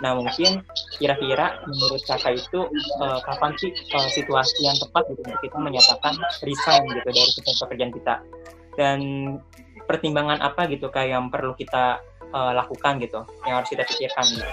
Nah 0.05 0.17
mungkin 0.17 0.65
kira-kira 1.01 1.61
menurut 1.69 2.01
kakak 2.05 2.37
itu 2.41 2.61
eh, 3.01 3.21
kapan 3.25 3.53
sih 3.61 3.73
eh, 3.73 4.09
situasi 4.13 4.61
yang 4.65 4.77
tepat 4.77 5.09
gitu 5.13 5.21
untuk 5.25 5.41
kita 5.41 5.57
menyatakan 5.61 6.15
resign 6.45 6.83
gitu 6.89 7.09
dari 7.09 7.31
pekerjaan 7.45 7.93
kita 7.93 8.15
dan 8.79 8.99
pertimbangan 9.89 10.39
apa 10.41 10.71
gitu 10.71 10.87
kak 10.93 11.09
yang 11.09 11.29
perlu 11.33 11.53
kita 11.57 11.99
eh, 12.31 12.53
lakukan 12.57 13.01
gitu, 13.03 13.21
yang 13.49 13.61
harus 13.61 13.69
kita 13.69 13.83
pikirkan 13.85 14.25
gitu. 14.29 14.47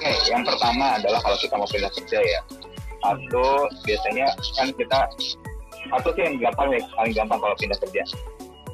Oke, 0.00 0.12
yang 0.32 0.48
pertama 0.48 0.96
adalah 0.96 1.20
kalau 1.20 1.36
kita 1.36 1.54
mau 1.60 1.68
pindah 1.68 1.92
kerja 1.92 2.20
ya. 2.24 2.40
Satu, 3.00 3.68
biasanya 3.88 4.28
kan 4.60 4.68
kita, 4.76 4.98
satu 5.88 6.08
sih 6.12 6.22
yang 6.28 6.36
gampang 6.36 6.68
ya, 6.76 6.80
paling 6.92 7.14
gampang 7.16 7.38
kalau 7.40 7.56
pindah 7.56 7.78
kerja. 7.80 8.02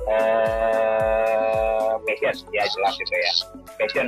Eh, 0.06 1.92
passion, 2.06 2.34
ya 2.54 2.62
jelas 2.66 2.94
gitu 2.98 3.14
ya. 3.14 3.32
Passion, 3.78 4.06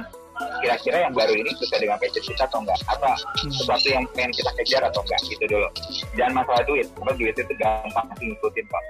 kira-kira 0.62 0.96
yang 1.06 1.14
baru 1.14 1.34
ini 1.34 1.50
sesuai 1.58 1.80
dengan 1.82 1.98
passion 1.98 2.22
kita 2.22 2.44
atau 2.46 2.62
enggak? 2.62 2.80
Apa 2.90 3.18
sesuatu 3.46 3.86
yang 3.90 4.04
pengen 4.14 4.30
kita 4.34 4.50
kejar 4.62 4.82
atau 4.86 5.02
enggak? 5.06 5.20
Gitu 5.26 5.44
dulu. 5.46 5.68
Jangan 6.14 6.42
masalah 6.42 6.62
duit, 6.66 6.86
karena 6.94 7.12
duit 7.18 7.34
itu 7.34 7.54
gampang 7.58 8.06
ngikutin 8.18 8.66
kok. 8.66 8.84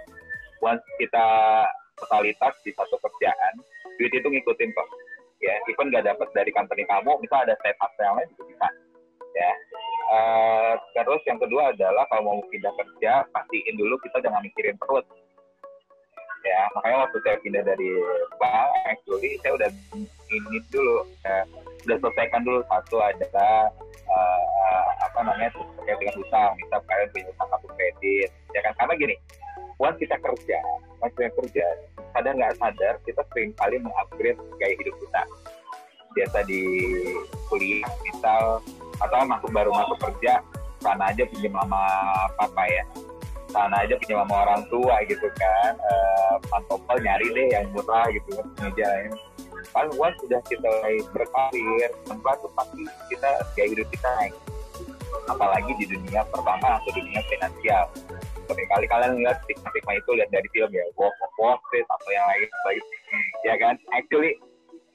Once 0.60 0.84
kita 1.00 1.26
totalitas 1.96 2.54
di 2.66 2.70
satu 2.76 2.96
kerjaan, 3.00 3.54
duit 3.96 4.12
itu 4.12 4.28
ngikutin 4.28 4.70
kok 4.72 4.88
ya 5.38 5.54
even 5.70 5.86
nggak 5.90 6.06
dapat 6.06 6.28
dari 6.34 6.50
company 6.50 6.82
kamu 6.86 7.14
misal 7.22 7.46
ada 7.46 7.54
step 7.62 7.78
up 7.78 7.92
yang 7.98 8.18
lain 8.18 8.28
juga 8.34 8.44
bisa 8.50 8.66
ya. 9.36 9.52
Eh, 10.08 10.72
terus 10.96 11.20
yang 11.28 11.36
kedua 11.36 11.76
adalah 11.76 12.08
kalau 12.08 12.32
mau 12.32 12.40
pindah 12.48 12.72
kerja 12.72 13.28
pastiin 13.28 13.76
dulu 13.76 14.00
kita 14.00 14.24
jangan 14.24 14.40
mikirin 14.40 14.76
perut. 14.80 15.04
Ya 16.46 16.64
makanya 16.72 17.04
waktu 17.04 17.18
saya 17.26 17.36
pindah 17.44 17.62
dari 17.66 17.90
bank 18.40 18.70
actually 18.88 19.36
saya 19.44 19.52
udah 19.58 19.70
ini 20.32 20.58
dulu 20.72 21.04
ya, 21.26 21.44
udah 21.84 21.96
selesaikan 22.00 22.40
dulu. 22.40 22.64
Satu 22.72 22.96
adalah 23.04 23.68
eh, 24.08 24.88
apa 25.04 25.18
namanya 25.28 25.52
terkait 25.52 25.98
dengan 26.00 26.16
utang. 26.24 26.50
Misal 26.56 26.80
kalian 26.88 27.08
punya 27.12 27.26
utang 27.28 27.48
kartu 27.52 27.68
kredit 27.76 28.30
ya 28.56 28.60
kan? 28.64 28.72
Karena 28.80 28.94
gini 28.96 29.16
once 29.78 29.98
kita 30.00 30.16
kerja 30.18 30.58
once 30.98 31.14
kita 31.14 31.30
kerja 31.38 31.66
sadar 32.16 32.32
nggak 32.34 32.56
sadar 32.58 32.94
kita 33.06 33.22
sering 33.30 33.52
kali 33.60 33.76
mengupgrade 33.78 34.40
gaya 34.56 34.74
hidup 34.74 34.94
kita. 35.04 35.22
Biasa 36.16 36.38
di 36.48 36.62
kuliah 37.52 37.84
misal 38.02 38.64
atau 38.98 39.22
masuk 39.26 39.50
baru 39.54 39.70
masuk 39.70 39.98
kerja 40.02 40.42
sana 40.78 41.10
aja 41.10 41.26
pinjam 41.26 41.54
sama 41.58 41.82
papa 42.38 42.64
ya. 42.70 42.84
Sana 43.48 43.82
aja 43.82 43.94
pinjam 43.98 44.22
sama 44.22 44.34
orang 44.46 44.62
tua 44.70 45.02
gitu 45.08 45.26
kan. 45.38 45.72
Eh 45.74 46.34
pantopel 46.46 46.96
nyari 47.02 47.26
deh 47.34 47.46
yang 47.50 47.66
murah 47.74 48.06
gitu 48.14 48.38
kan 48.38 48.46
ini 48.74 49.18
paling 49.68 49.92
once 50.00 50.16
sudah 50.24 50.40
kita 50.48 50.70
berkarir 51.12 51.90
tempat 52.08 52.40
tuh 52.40 52.48
pasti 52.56 52.88
kita 53.12 53.30
gaya 53.52 53.68
hidup 53.74 53.88
kita 53.90 54.08
naik. 54.22 54.34
Apalagi 55.28 55.72
di 55.76 55.86
dunia 55.92 56.24
perbankan 56.30 56.78
atau 56.80 56.90
dunia 56.94 57.20
finansial. 57.28 57.84
Sering 58.48 58.68
kali 58.72 58.86
kalian 58.88 59.20
lihat 59.20 59.44
stigma-stigma 59.44 59.92
itu 60.00 60.10
lihat 60.16 60.30
dari 60.32 60.48
film 60.56 60.72
ya 60.72 60.84
Wolf 60.96 61.12
of 61.20 61.32
Wall 61.36 61.60
Street 61.68 61.84
atau 61.84 62.10
yang 62.12 62.26
lain 62.32 62.48
baik 62.64 62.84
ya 63.44 63.54
kan? 63.60 63.74
Actually 63.92 64.40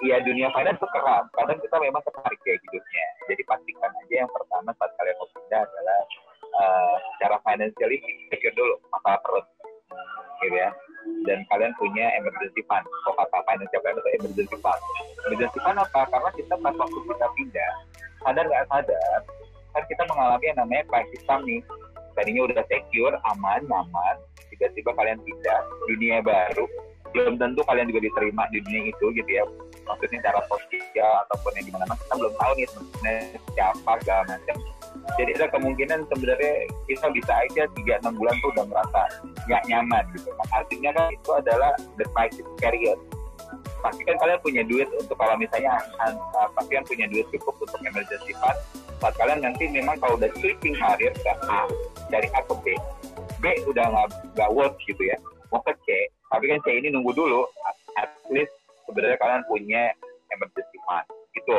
ya 0.04 0.20
dunia 0.20 0.52
finance 0.52 0.80
itu 0.80 0.88
keras 0.92 1.26
kadang 1.32 1.60
kita 1.64 1.76
memang 1.80 2.02
tertarik 2.04 2.40
kayak 2.44 2.60
hidupnya. 2.60 3.06
Jadi 3.32 3.42
pastikan 3.48 3.92
aja 3.92 4.16
yang 4.26 4.32
pertama 4.32 4.70
saat 4.76 4.92
kalian 5.00 5.16
mau 5.16 5.28
pindah 5.32 5.62
adalah 5.64 6.00
eh, 6.44 6.96
secara 7.16 7.36
financially 7.48 7.98
secure 8.30 8.56
dulu 8.56 8.76
masalah 8.92 9.20
perut 9.24 9.46
gitu 10.44 10.56
ya. 10.60 10.70
Dan 11.24 11.44
kalian 11.48 11.72
punya 11.80 12.06
emergency 12.20 12.64
fund. 12.68 12.84
Kok 13.08 13.16
kata 13.16 13.38
financial 13.48 13.80
plan 13.80 13.96
itu 13.96 14.12
emergency 14.20 14.58
fund? 14.60 14.82
Emergency 15.28 15.60
fund 15.64 15.80
apa? 15.80 16.02
Karena 16.12 16.30
kita 16.36 16.54
pas 16.60 16.76
waktu 16.76 17.00
kita 17.08 17.28
pindah 17.40 17.72
sadar 18.24 18.46
nggak 18.48 18.68
sadar 18.72 19.20
kan 19.74 19.84
kita 19.90 20.06
mengalami 20.06 20.46
yang 20.46 20.58
namanya 20.60 20.84
crisis 20.86 21.24
time 21.26 21.44
nih. 21.48 21.62
Tadinya 22.14 22.46
udah 22.46 22.62
secure 22.70 23.16
aman 23.34 23.66
nyaman 23.66 24.16
tiba-tiba 24.54 24.94
kalian 24.94 25.18
pindah 25.26 25.60
dunia 25.90 26.22
baru 26.22 26.70
belum 27.14 27.38
tentu 27.42 27.62
kalian 27.66 27.90
juga 27.90 28.06
diterima 28.10 28.46
di 28.50 28.62
dunia 28.62 28.82
itu 28.90 29.06
gitu 29.18 29.32
ya 29.34 29.46
maksudnya 29.84 30.20
cara 30.24 30.40
sosial 30.48 31.12
ataupun 31.28 31.52
yang 31.60 31.66
gimana 31.72 31.94
kita 31.96 32.14
belum 32.16 32.34
tahu 32.40 32.52
nih 32.56 32.68
sebenarnya 32.72 33.24
siapa 33.56 33.92
segala 34.02 34.22
macam. 34.28 34.56
Jadi 35.20 35.32
ada 35.36 35.48
kemungkinan 35.52 36.00
sebenarnya 36.08 36.54
kita 36.88 37.08
bisa 37.12 37.32
aja 37.36 37.64
tiga 37.76 37.94
enam 38.00 38.14
bulan 38.16 38.36
tuh 38.40 38.50
udah 38.56 38.66
merasa 38.72 39.02
nggak 39.46 39.64
nyaman 39.68 40.04
gitu. 40.16 40.30
Kan 40.32 40.48
artinya 40.56 40.90
kan 40.96 41.06
itu 41.12 41.30
adalah 41.36 41.72
the 42.00 42.06
crisis 42.16 42.48
period 42.58 42.98
pastikan 43.84 44.16
kalian 44.16 44.40
punya 44.40 44.64
duit 44.64 44.88
untuk 44.96 45.20
kalau 45.20 45.36
misalnya 45.36 45.76
uh, 46.00 46.48
pastikan 46.56 46.88
punya 46.88 47.04
duit 47.12 47.28
cukup 47.36 47.60
untuk 47.60 47.80
emergency 47.84 48.32
fund. 48.40 48.56
Saat 49.04 49.20
kalian 49.20 49.44
nanti 49.44 49.68
memang 49.68 50.00
kalau 50.00 50.16
udah 50.16 50.32
switching 50.40 50.80
karir 50.80 51.12
ke 51.12 51.32
A 51.52 51.68
dari 52.08 52.32
A 52.32 52.40
ke 52.48 52.56
B 52.64 52.66
B 53.44 53.44
udah 53.68 53.86
nggak 53.92 54.08
nggak 54.40 54.50
work 54.56 54.80
gitu 54.88 55.04
ya. 55.04 55.20
Mau 55.52 55.60
ke 55.68 55.76
C 55.84 56.08
tapi 56.32 56.50
kan 56.50 56.60
C 56.64 56.80
ini 56.80 56.90
nunggu 56.90 57.12
dulu 57.14 57.46
at 58.00 58.10
least 58.32 58.56
sebenarnya 58.88 59.18
kalian 59.20 59.44
punya 59.48 59.84
emergency 60.34 60.78
fund 60.88 61.06
itu 61.34 61.58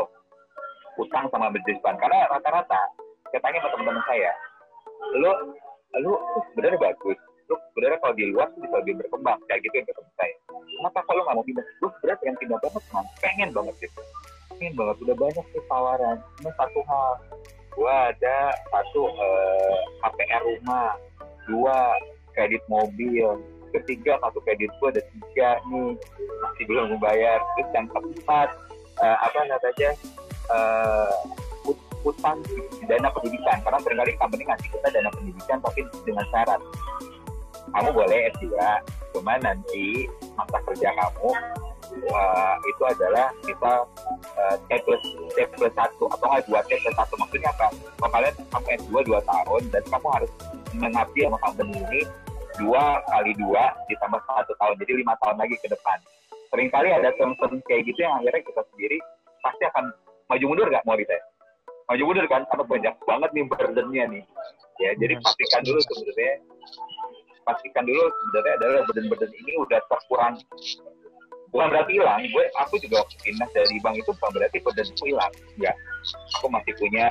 utang 0.98 1.26
sama 1.30 1.50
emergency 1.50 1.80
fund. 1.80 1.98
Karena 1.98 2.28
rata-rata 2.30 2.82
saya 3.30 3.40
tanya 3.42 3.58
sama 3.62 3.72
teman-teman 3.74 4.04
saya 4.06 4.32
lu 5.14 5.30
lu 6.00 6.12
sebenarnya 6.52 6.78
bagus. 6.80 7.18
Lu 7.44 7.54
sebenarnya 7.70 7.98
kalau 8.00 8.14
di 8.16 8.24
luar 8.32 8.48
bisa 8.56 8.76
lebih 8.80 8.94
berkembang. 9.04 9.38
Kayak 9.46 9.60
gitu 9.68 9.74
yang 9.78 9.86
ketemu 9.86 10.10
saya. 10.16 10.34
Kenapa 10.50 11.00
kalau 11.06 11.20
nggak 11.22 11.36
mau 11.36 11.46
pindah? 11.46 11.66
Lu 11.82 11.86
sebenarnya 11.98 12.18
pengen 12.22 12.36
pindah 12.40 12.58
banget 12.58 12.84
man 12.90 13.04
pengen 13.20 13.50
banget 13.52 13.74
gitu 13.84 14.00
pengen 14.54 14.74
banget. 14.78 14.96
Udah 15.02 15.16
banyak 15.18 15.44
sih 15.50 15.62
tawaran. 15.68 16.16
Cuma 16.40 16.50
satu 16.56 16.80
hal. 16.86 17.12
Gua 17.74 17.94
ada 18.14 18.38
satu 18.70 19.02
eh, 19.10 19.78
KPR 19.98 20.42
rumah 20.46 20.94
dua 21.50 21.98
kredit 22.32 22.62
mobil 22.70 23.34
ketiga 23.80 24.18
kartu 24.22 24.40
kredit 24.46 24.70
gua 24.78 24.88
ada 24.94 25.02
tiga 25.02 25.50
nih. 25.70 25.92
Masih 26.44 26.64
belum 26.68 26.86
membayar 26.96 27.38
terus 27.56 27.70
yang 27.74 27.86
keempat 27.90 28.48
eh, 29.02 29.16
apa 29.18 29.38
namanya 29.48 29.90
ut- 31.66 31.86
utang 32.04 32.38
dana 32.86 33.08
pendidikan. 33.10 33.58
Karena 33.64 33.78
sering 33.82 33.98
kali 33.98 34.12
company 34.20 34.42
ngasih 34.46 34.68
kita 34.70 34.88
dana 34.92 35.10
pendidikan 35.10 35.58
tapi 35.64 35.80
dengan 36.04 36.24
syarat 36.30 36.60
kamu 37.74 37.90
boleh 37.90 38.30
S2 38.38 38.54
cuma 39.10 39.34
nanti 39.42 40.06
masa 40.38 40.62
kerja 40.62 40.94
kamu 40.94 41.30
eh, 42.06 42.54
itu 42.70 42.82
adalah 42.86 43.34
kita 43.42 43.72
eh, 44.38 44.56
T 44.70 44.70
plus 44.86 45.02
T 45.34 45.38
plus 45.54 45.74
satu 45.74 46.06
atau 46.06 46.26
nggak 46.30 46.46
dua 46.46 46.60
T 46.66 46.70
plus 46.78 46.94
satu. 46.94 47.14
Maksudnya 47.18 47.50
apa? 47.50 47.66
Kalau 47.74 48.10
kalian 48.14 48.34
kamu 48.52 48.66
S2 48.78 48.94
dua 49.10 49.20
tahun 49.26 49.62
dan 49.74 49.82
kamu 49.90 50.08
harus 50.14 50.30
mengabdi 50.74 51.20
sama 51.26 51.38
company 51.42 51.74
ini 51.78 52.00
dua 52.60 53.02
kali 53.10 53.32
dua 53.36 53.74
ditambah 53.90 54.20
satu 54.24 54.52
tahun 54.58 54.74
jadi 54.82 54.92
lima 55.02 55.14
tahun 55.22 55.36
lagi 55.40 55.56
ke 55.58 55.68
depan. 55.70 55.98
Seringkali 56.54 56.88
ada 56.94 57.10
term-term 57.18 57.58
kayak 57.66 57.82
gitu 57.90 58.06
yang 58.06 58.14
akhirnya 58.22 58.42
kita 58.46 58.62
sendiri 58.70 58.98
pasti 59.42 59.62
akan 59.74 59.84
maju 60.30 60.44
mundur 60.46 60.66
nggak 60.70 60.84
mau 60.86 60.94
ditanya? 60.94 61.24
Maju 61.90 62.02
mundur 62.06 62.24
kan 62.30 62.42
karena 62.48 62.64
banyak 62.64 62.94
banget 63.04 63.30
nih 63.34 63.44
burdennya 63.50 64.04
nih. 64.08 64.24
Ya 64.82 64.90
jadi 64.98 65.14
pastikan 65.22 65.62
dulu 65.66 65.78
sebenarnya 65.82 66.34
pastikan 67.44 67.84
dulu 67.84 68.04
sebenarnya 68.08 68.52
adalah 68.58 68.80
burden-burden 68.88 69.30
ini 69.44 69.52
udah 69.60 69.80
terkurang 69.86 70.34
bukan 71.54 71.70
berarti 71.70 71.92
hilang 71.94 72.20
gue 72.26 72.44
aku 72.58 72.74
juga 72.82 73.06
pindah 73.22 73.48
dari 73.54 73.76
bank 73.78 73.94
itu 74.00 74.10
bukan 74.18 74.30
berarti 74.34 74.58
burden 74.64 74.86
itu 74.90 75.04
hilang 75.06 75.32
enggak 75.54 75.76
aku 76.40 76.46
masih 76.50 76.72
punya 76.80 77.06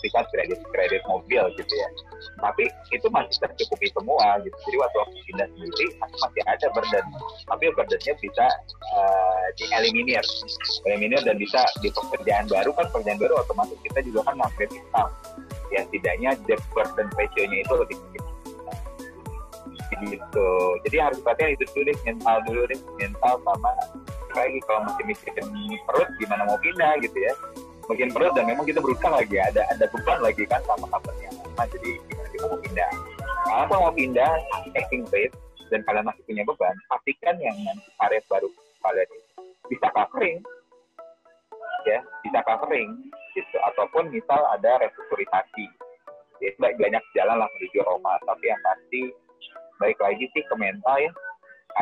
sertifikat 0.00 0.32
kredit 0.32 0.60
kredit 0.72 1.02
mobil 1.04 1.44
gitu 1.60 1.74
ya. 1.76 1.88
Tapi 2.40 2.72
itu 2.88 3.06
masih 3.12 3.36
tercukupi 3.36 3.92
semua 3.92 4.40
gitu. 4.40 4.56
Jadi 4.64 4.76
waktu 4.80 4.96
aku 5.04 5.12
pindah 5.28 5.48
sendiri 5.52 5.86
masih 6.00 6.42
ada 6.48 6.66
burden. 6.72 7.04
Tapi 7.44 7.64
burdennya 7.76 8.14
bisa 8.16 8.46
uh, 8.96 9.46
dieliminir. 9.60 10.24
Eliminir 10.88 11.20
dan 11.20 11.36
bisa 11.36 11.60
di 11.84 11.92
pekerjaan 11.92 12.48
baru. 12.48 12.72
Kan 12.72 12.88
pekerjaan 12.88 13.20
baru 13.20 13.44
otomatis 13.44 13.76
kita 13.84 14.00
juga 14.08 14.24
kan 14.24 14.40
upgrade 14.40 14.72
income 14.72 15.12
ya 15.70 15.86
tidaknya 15.86 16.34
debt 16.50 16.58
burden 16.74 17.06
ratio-nya 17.14 17.62
itu 17.62 17.74
lebih 17.78 17.96
kecil 18.00 18.24
gitu. 20.00 20.50
Jadi 20.88 20.96
harus 20.96 21.18
perhatian 21.22 21.54
itu 21.54 21.64
dulu 21.70 21.82
deh 21.92 21.98
mental 22.08 22.36
dulu 22.48 22.62
deh. 22.66 22.80
Mental 22.98 23.34
sama 23.44 23.70
lagi 24.30 24.58
kalau 24.66 24.86
masih 24.86 25.04
mikirin 25.10 25.46
perut 25.86 26.08
gimana 26.22 26.42
mau 26.46 26.58
pindah 26.62 26.94
gitu 27.02 27.18
ya 27.18 27.34
mungkin 27.90 28.14
perut 28.14 28.30
dan 28.38 28.46
memang 28.46 28.62
kita 28.62 28.78
berusaha 28.78 29.10
lagi 29.10 29.34
ada 29.34 29.66
ada 29.66 29.84
beban 29.90 30.22
lagi 30.22 30.46
kan 30.46 30.62
sama 30.62 30.86
kabarnya. 30.94 31.30
Nah, 31.58 31.66
jadi 31.66 31.90
gimana 32.06 32.28
kita 32.30 32.44
mau 32.46 32.60
pindah? 32.62 32.90
Kalau 33.42 33.80
mau 33.82 33.94
pindah? 33.98 34.32
Taking 34.70 35.02
rate 35.10 35.34
dan 35.74 35.82
kalian 35.82 36.06
masih 36.06 36.22
punya 36.22 36.42
beban 36.46 36.74
pastikan 36.86 37.34
yang 37.42 37.56
nanti 37.66 37.90
karet 37.98 38.22
baru 38.30 38.46
kalian 38.86 39.08
bisa 39.66 39.86
covering. 39.90 40.38
Ya 41.82 41.98
bisa 42.22 42.38
covering 42.46 42.90
gitu. 43.34 43.56
Ataupun 43.74 44.14
misal 44.14 44.38
ada 44.54 44.86
restrukturisasi. 44.86 45.66
Ya 46.38 46.54
banyak 46.62 47.02
jalan 47.18 47.42
lah 47.42 47.50
menuju 47.58 47.82
Roma 47.82 48.14
tapi 48.22 48.54
yang 48.54 48.62
pasti 48.62 49.10
baik 49.82 49.98
lagi 49.98 50.30
sih 50.30 50.46
ke 50.46 50.54
mental 50.54 50.94
ya. 51.02 51.10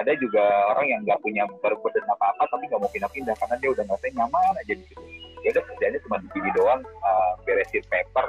Ada 0.00 0.16
juga 0.16 0.72
orang 0.72 0.88
yang 0.88 1.00
nggak 1.04 1.20
punya 1.20 1.44
berbadan 1.60 2.04
apa-apa 2.16 2.48
tapi 2.48 2.64
nggak 2.64 2.80
mau 2.80 2.92
pindah-pindah 2.92 3.36
karena 3.36 3.56
dia 3.60 3.70
udah 3.76 3.84
ngerasa 3.84 4.08
nyaman 4.16 4.56
aja 4.56 4.72
di 4.72 4.84
situ 4.88 5.17
ya 5.48 5.56
udah 5.56 5.64
kerjanya 5.72 5.98
cuma 6.04 6.16
di 6.20 6.28
sini 6.36 6.50
doang 6.52 6.80
uh, 6.84 7.32
beresin 7.48 7.84
paper 7.88 8.28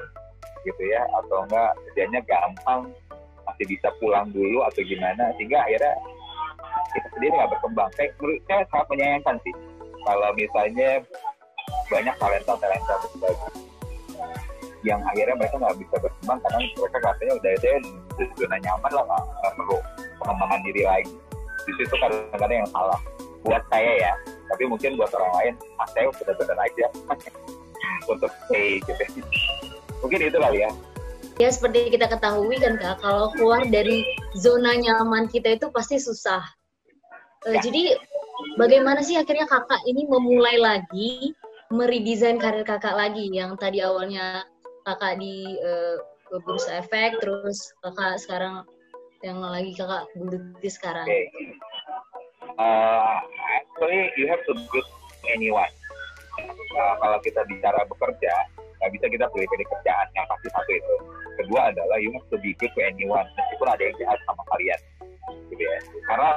gitu 0.64 0.82
ya 0.88 1.04
atau 1.20 1.44
enggak 1.44 1.72
kerjanya 1.92 2.20
gampang 2.24 2.82
masih 3.44 3.66
bisa 3.68 3.92
pulang 4.00 4.32
dulu 4.32 4.64
atau 4.64 4.80
gimana 4.88 5.36
sehingga 5.36 5.60
akhirnya 5.68 5.94
kita 6.96 7.08
sendiri 7.16 7.34
nggak 7.36 7.52
berkembang. 7.52 7.90
Saya 8.00 8.08
menurut 8.18 8.42
saya 8.48 8.64
sangat 8.72 8.88
menyayangkan 8.88 9.36
sih 9.44 9.54
kalau 10.08 10.30
misalnya 10.34 10.90
banyak 11.92 12.16
talenta 12.18 12.54
talenta 12.56 12.96
bagus 13.20 13.56
yang 14.88 15.04
akhirnya 15.04 15.36
mereka 15.36 15.56
nggak 15.60 15.76
bisa 15.76 15.96
berkembang 16.00 16.40
karena 16.40 16.60
mereka 16.64 16.98
katanya 17.04 17.34
udah 17.36 17.52
ada 17.52 17.72
zona 18.40 18.58
nyaman 18.64 18.92
lah 18.96 19.04
nggak 19.04 19.54
perlu 19.60 19.78
pengembangan 20.24 20.60
diri 20.64 20.84
lagi. 20.88 21.14
Di 21.68 21.72
situ 21.76 21.96
kadang-kadang 22.00 22.64
yang 22.64 22.70
salah 22.72 23.00
buat 23.44 23.64
saya 23.72 23.92
ya. 24.10 24.14
Tapi 24.50 24.64
mungkin 24.68 24.98
buat 24.98 25.12
orang 25.14 25.34
lain 25.40 25.54
ah, 25.80 25.88
saya 25.94 26.12
benar-benar 26.14 26.58
aja. 26.60 26.86
Untuk 28.12 28.32
stay 28.48 28.82
gitu. 28.84 29.22
Mungkin 30.04 30.20
itu 30.32 30.38
kali 30.40 30.64
ya. 30.64 30.72
Ya 31.40 31.48
seperti 31.56 31.96
kita 31.96 32.12
ketahui 32.12 32.60
kan 32.60 32.76
kak 32.76 33.00
kalau 33.00 33.32
keluar 33.32 33.64
dari 33.64 34.04
zona 34.36 34.76
nyaman 34.76 35.32
kita 35.32 35.56
itu 35.56 35.72
pasti 35.72 35.96
susah. 35.96 36.44
Uh, 37.48 37.56
ya. 37.56 37.64
jadi 37.64 37.96
bagaimana 38.60 39.00
sih 39.00 39.16
akhirnya 39.16 39.48
kakak 39.48 39.80
ini 39.88 40.04
memulai 40.04 40.60
lagi 40.60 41.32
meredesain 41.72 42.36
karir 42.44 42.68
kakak 42.68 42.92
lagi? 42.92 43.32
Yang 43.32 43.56
tadi 43.56 43.80
awalnya 43.80 44.44
kakak 44.84 45.24
di 45.24 45.56
uh, 45.64 45.96
bursa 46.44 46.84
efek 46.84 47.24
terus 47.24 47.72
kakak 47.88 48.20
sekarang 48.20 48.68
yang 49.24 49.40
lagi 49.40 49.72
kakak 49.80 50.12
geluti 50.20 50.68
sekarang. 50.68 51.08
Okay. 51.08 51.32
Uh, 52.60 53.18
actually 53.56 54.12
you 54.20 54.28
have 54.28 54.44
to 54.46 54.54
good 54.70 54.88
anyone 55.32 55.72
uh, 56.76 56.96
kalau 57.00 57.18
kita 57.24 57.42
bicara 57.48 57.82
bekerja 57.88 58.34
nggak 58.80 58.92
bisa 58.96 59.06
kita 59.12 59.26
pilih-pilih 59.36 59.68
kerjaan 59.68 60.08
yang 60.16 60.26
pasti 60.32 60.48
satu 60.56 60.72
itu. 60.72 60.96
Kedua 61.36 61.72
adalah 61.72 62.00
you 62.00 62.16
have 62.16 62.24
to 62.32 62.40
be 62.40 62.56
good 62.56 62.72
to 62.72 62.82
anyone 62.84 63.28
meskipun 63.36 63.68
ada 63.68 63.84
yang 63.84 63.96
jahat 64.00 64.20
sama 64.24 64.44
kalian. 64.56 64.80
Gitu 65.52 65.64
ya. 65.64 65.80
Karena 66.08 66.30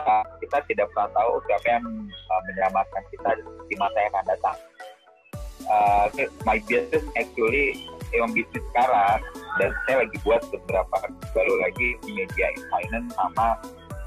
kita 0.42 0.58
tidak 0.66 0.86
pernah 0.90 1.08
tahu 1.14 1.38
siapa 1.46 1.66
yang 1.70 1.86
uh, 2.10 2.42
menyelamatkan 2.50 3.02
kita 3.14 3.30
di 3.70 3.74
masa 3.78 3.98
yang 4.02 4.12
akan 4.18 4.26
datang. 4.26 4.58
Uh, 5.62 6.06
my 6.42 6.58
business 6.66 7.06
actually 7.14 7.86
emang 8.10 8.34
bisnis 8.34 8.66
sekarang 8.74 9.22
dan 9.62 9.70
saya 9.86 10.02
lagi 10.02 10.18
buat 10.26 10.42
beberapa 10.50 10.96
baru 11.30 11.54
lagi 11.62 11.94
media 12.02 12.50
in 12.50 12.62
finance 12.66 13.14
sama 13.14 13.54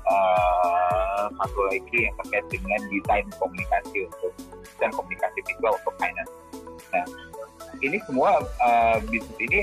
uh, 0.09 1.25
satu 1.29 1.59
lagi 1.69 2.09
yang 2.09 2.15
terkait 2.23 2.45
dengan 2.49 2.79
desain 2.89 3.25
komunikasi 3.37 3.97
untuk 4.09 4.33
dan 4.77 4.89
komunikasi 4.93 5.39
visual 5.45 5.73
untuk 5.75 5.95
finance. 5.97 6.31
Nah, 6.91 7.05
ini 7.81 7.97
semua 8.07 8.39
uh, 8.63 8.97
bisnis 9.09 9.37
ini 9.41 9.61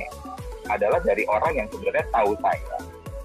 adalah 0.70 1.02
dari 1.02 1.26
orang 1.26 1.58
yang 1.58 1.68
sebenarnya 1.72 2.06
tahu 2.14 2.32
saya 2.40 2.78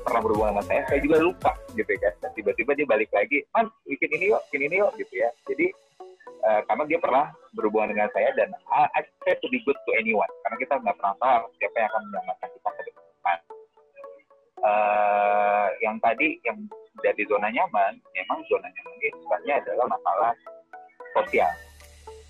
pernah 0.08 0.24
berhubungan 0.24 0.56
sama 0.56 0.64
saya, 0.72 0.82
saya 0.88 1.00
juga 1.04 1.18
lupa 1.20 1.52
gitu 1.76 1.92
ya. 2.00 2.10
Tiba-tiba 2.32 2.72
dia 2.80 2.88
balik 2.88 3.12
lagi, 3.12 3.44
man 3.52 3.68
bikin 3.84 4.10
ini 4.16 4.32
yuk, 4.32 4.42
bikin 4.48 4.72
ini 4.72 4.76
yuk 4.80 4.92
gitu 4.96 5.14
ya. 5.20 5.30
Jadi 5.52 5.68
uh, 6.48 6.62
karena 6.64 6.84
dia 6.88 7.00
pernah 7.04 7.26
berhubungan 7.52 7.92
dengan 7.92 8.08
saya 8.16 8.32
dan 8.40 8.56
I, 8.72 9.04
I 9.04 9.34
to 9.36 9.48
be 9.52 9.60
good 9.68 9.76
to 9.76 9.92
anyone 10.00 10.30
karena 10.48 10.58
kita 10.64 10.74
nggak 10.80 10.96
pernah 10.96 11.16
tahu 11.20 11.44
siapa 11.60 11.76
yang 11.76 11.90
akan 11.92 12.02
menyelamatkan 12.08 12.50
kita 12.56 12.70
ke 12.72 12.82
depan. 12.88 13.38
Uh, 14.58 15.68
yang 15.86 15.96
tadi 16.02 16.42
yang 16.48 16.58
dari 17.02 17.24
zona 17.30 17.48
nyaman, 17.52 17.94
memang 18.14 18.40
zona 18.50 18.68
nyaman 18.68 18.94
ini 19.02 19.10
sebenarnya 19.22 19.54
adalah 19.64 19.86
masalah 19.90 20.32
sosial. 21.14 21.52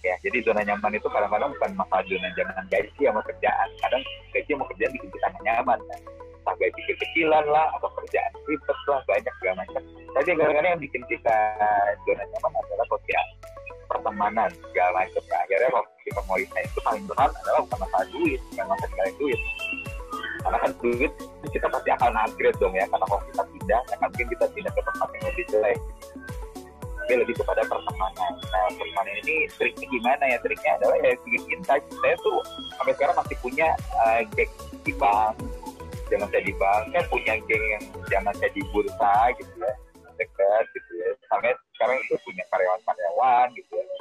Ya, 0.05 0.15
jadi 0.23 0.37
zona 0.45 0.61
nyaman 0.63 0.95
itu 0.95 1.07
kadang-kadang 1.09 1.51
bukan 1.57 1.71
masalah 1.75 2.03
zona 2.07 2.27
nyaman 2.35 2.65
gaji 2.71 3.01
sama 3.03 3.21
kerjaan. 3.25 3.67
Kadang 3.83 4.01
gaji 4.35 4.49
sama 4.53 4.65
kerjaan 4.71 4.91
bikin 4.93 5.09
kita 5.11 5.27
nyaman. 5.43 5.79
Kan? 5.79 5.99
Entah 6.37 6.55
gaji 6.63 6.81
kekecilan 6.87 7.45
lah, 7.51 7.67
atau 7.75 7.89
kerjaan 7.91 8.31
ribet 8.47 8.79
lah, 8.87 8.99
banyak 9.03 9.33
segala 9.43 9.55
macam. 9.63 9.81
Tapi 10.15 10.25
kadang-kadang 10.31 10.71
yang 10.77 10.83
bikin 10.83 11.03
kita 11.11 11.37
zona 12.07 12.23
nyaman 12.23 12.51
adalah 12.55 12.87
sosial 12.87 13.27
pertemanan 13.87 14.49
segala 14.69 14.91
macam 15.03 15.23
nah, 15.31 15.39
akhirnya 15.47 15.69
kalau 15.71 15.87
kita 16.03 16.21
mau 16.27 16.37
itu 16.39 16.79
paling 16.83 17.03
berat 17.07 17.31
adalah 17.43 17.61
bukan 17.63 17.79
masalah 17.87 18.07
duit 18.11 18.41
yang 18.53 18.67
masalah 18.67 19.11
duit 19.15 19.39
karena 20.43 20.57
kan 20.63 20.71
duit 20.79 21.11
kita 21.51 21.67
pasti 21.71 21.89
akan 21.91 22.13
upgrade 22.23 22.57
dong 22.59 22.75
ya 22.75 22.85
karena 22.87 23.05
kalau 23.07 23.23
kita 23.31 23.43
ya 23.67 23.79
kan 23.91 23.97
mungkin 24.07 24.27
kita 24.31 24.45
pindah 24.55 24.71
ke 24.71 24.81
tempat 24.81 25.09
yang 25.11 25.25
lebih 25.27 25.45
jelek. 25.51 25.79
Tapi 26.97 27.13
lebih 27.23 27.35
kepada 27.39 27.61
pertemanan. 27.63 28.31
Nah 28.51 28.63
pertemanan 28.75 29.15
ini 29.23 29.47
triknya 29.55 29.85
gimana 29.87 30.23
ya? 30.27 30.37
Triknya 30.43 30.71
adalah 30.79 30.97
ya 31.03 31.11
sedikit 31.23 31.43
insight. 31.51 31.83
Saya 32.03 32.15
tuh 32.19 32.37
sampai 32.75 32.93
sekarang 32.99 33.15
masih 33.15 33.37
punya 33.39 33.67
uh, 33.95 34.21
geng 34.35 34.51
di 34.83 34.93
bank. 34.95 35.35
Jangan 36.07 36.27
saya 36.31 36.43
di 36.43 36.53
bank 36.55 36.83
saya 36.91 37.03
punya 37.07 37.33
geng 37.47 37.65
yang 37.67 37.83
jangan 38.11 38.33
saya 38.35 38.51
di 38.51 38.63
bursa 38.71 39.15
gitu 39.39 39.53
ya. 39.59 39.73
Dekat 40.19 40.63
gitu 40.75 40.91
ya. 40.99 41.09
Sampai 41.31 41.51
sekarang 41.79 41.97
itu 42.03 42.15
punya 42.27 42.43
karyawan-karyawan 42.51 43.47
gitu 43.55 43.71
ya. 43.79 43.97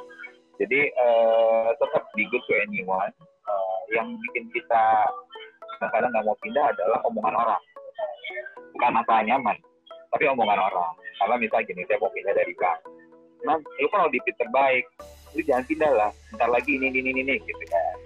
Jadi 0.57 0.79
uh, 0.97 1.69
tetap 1.77 2.03
be 2.17 2.27
good 2.27 2.43
to 2.43 2.53
anyone. 2.59 3.13
Uh, 3.47 3.79
yang 3.95 4.11
bikin 4.27 4.51
kita 4.51 5.07
kadang-kadang 5.79 6.09
nggak 6.11 6.25
mau 6.27 6.37
pindah 6.43 6.65
adalah 6.75 6.99
omongan 7.07 7.35
orang 7.37 7.61
bukan 8.77 8.93
masalah 8.93 9.25
nyaman 9.25 9.57
tapi 10.13 10.23
omongan 10.29 10.59
orang. 10.61 10.93
Karena 11.17 11.35
misalnya 11.41 11.65
gini 11.65 11.81
saya 11.89 11.97
mau 11.97 12.13
pindah 12.13 12.33
dari 12.37 12.53
bank. 12.55 12.79
Nah 13.43 13.57
lu 13.57 13.87
kan 13.89 14.05
audit 14.05 14.23
terbaik 14.37 14.85
lu 15.35 15.41
jangan 15.43 15.65
pindah 15.65 15.91
lah. 15.91 16.11
Ntar 16.37 16.49
lagi 16.53 16.77
ini 16.77 16.93
ini 16.93 17.09
ini, 17.11 17.21
ini 17.25 17.35
gitu 17.41 17.65
kan. 17.67 17.97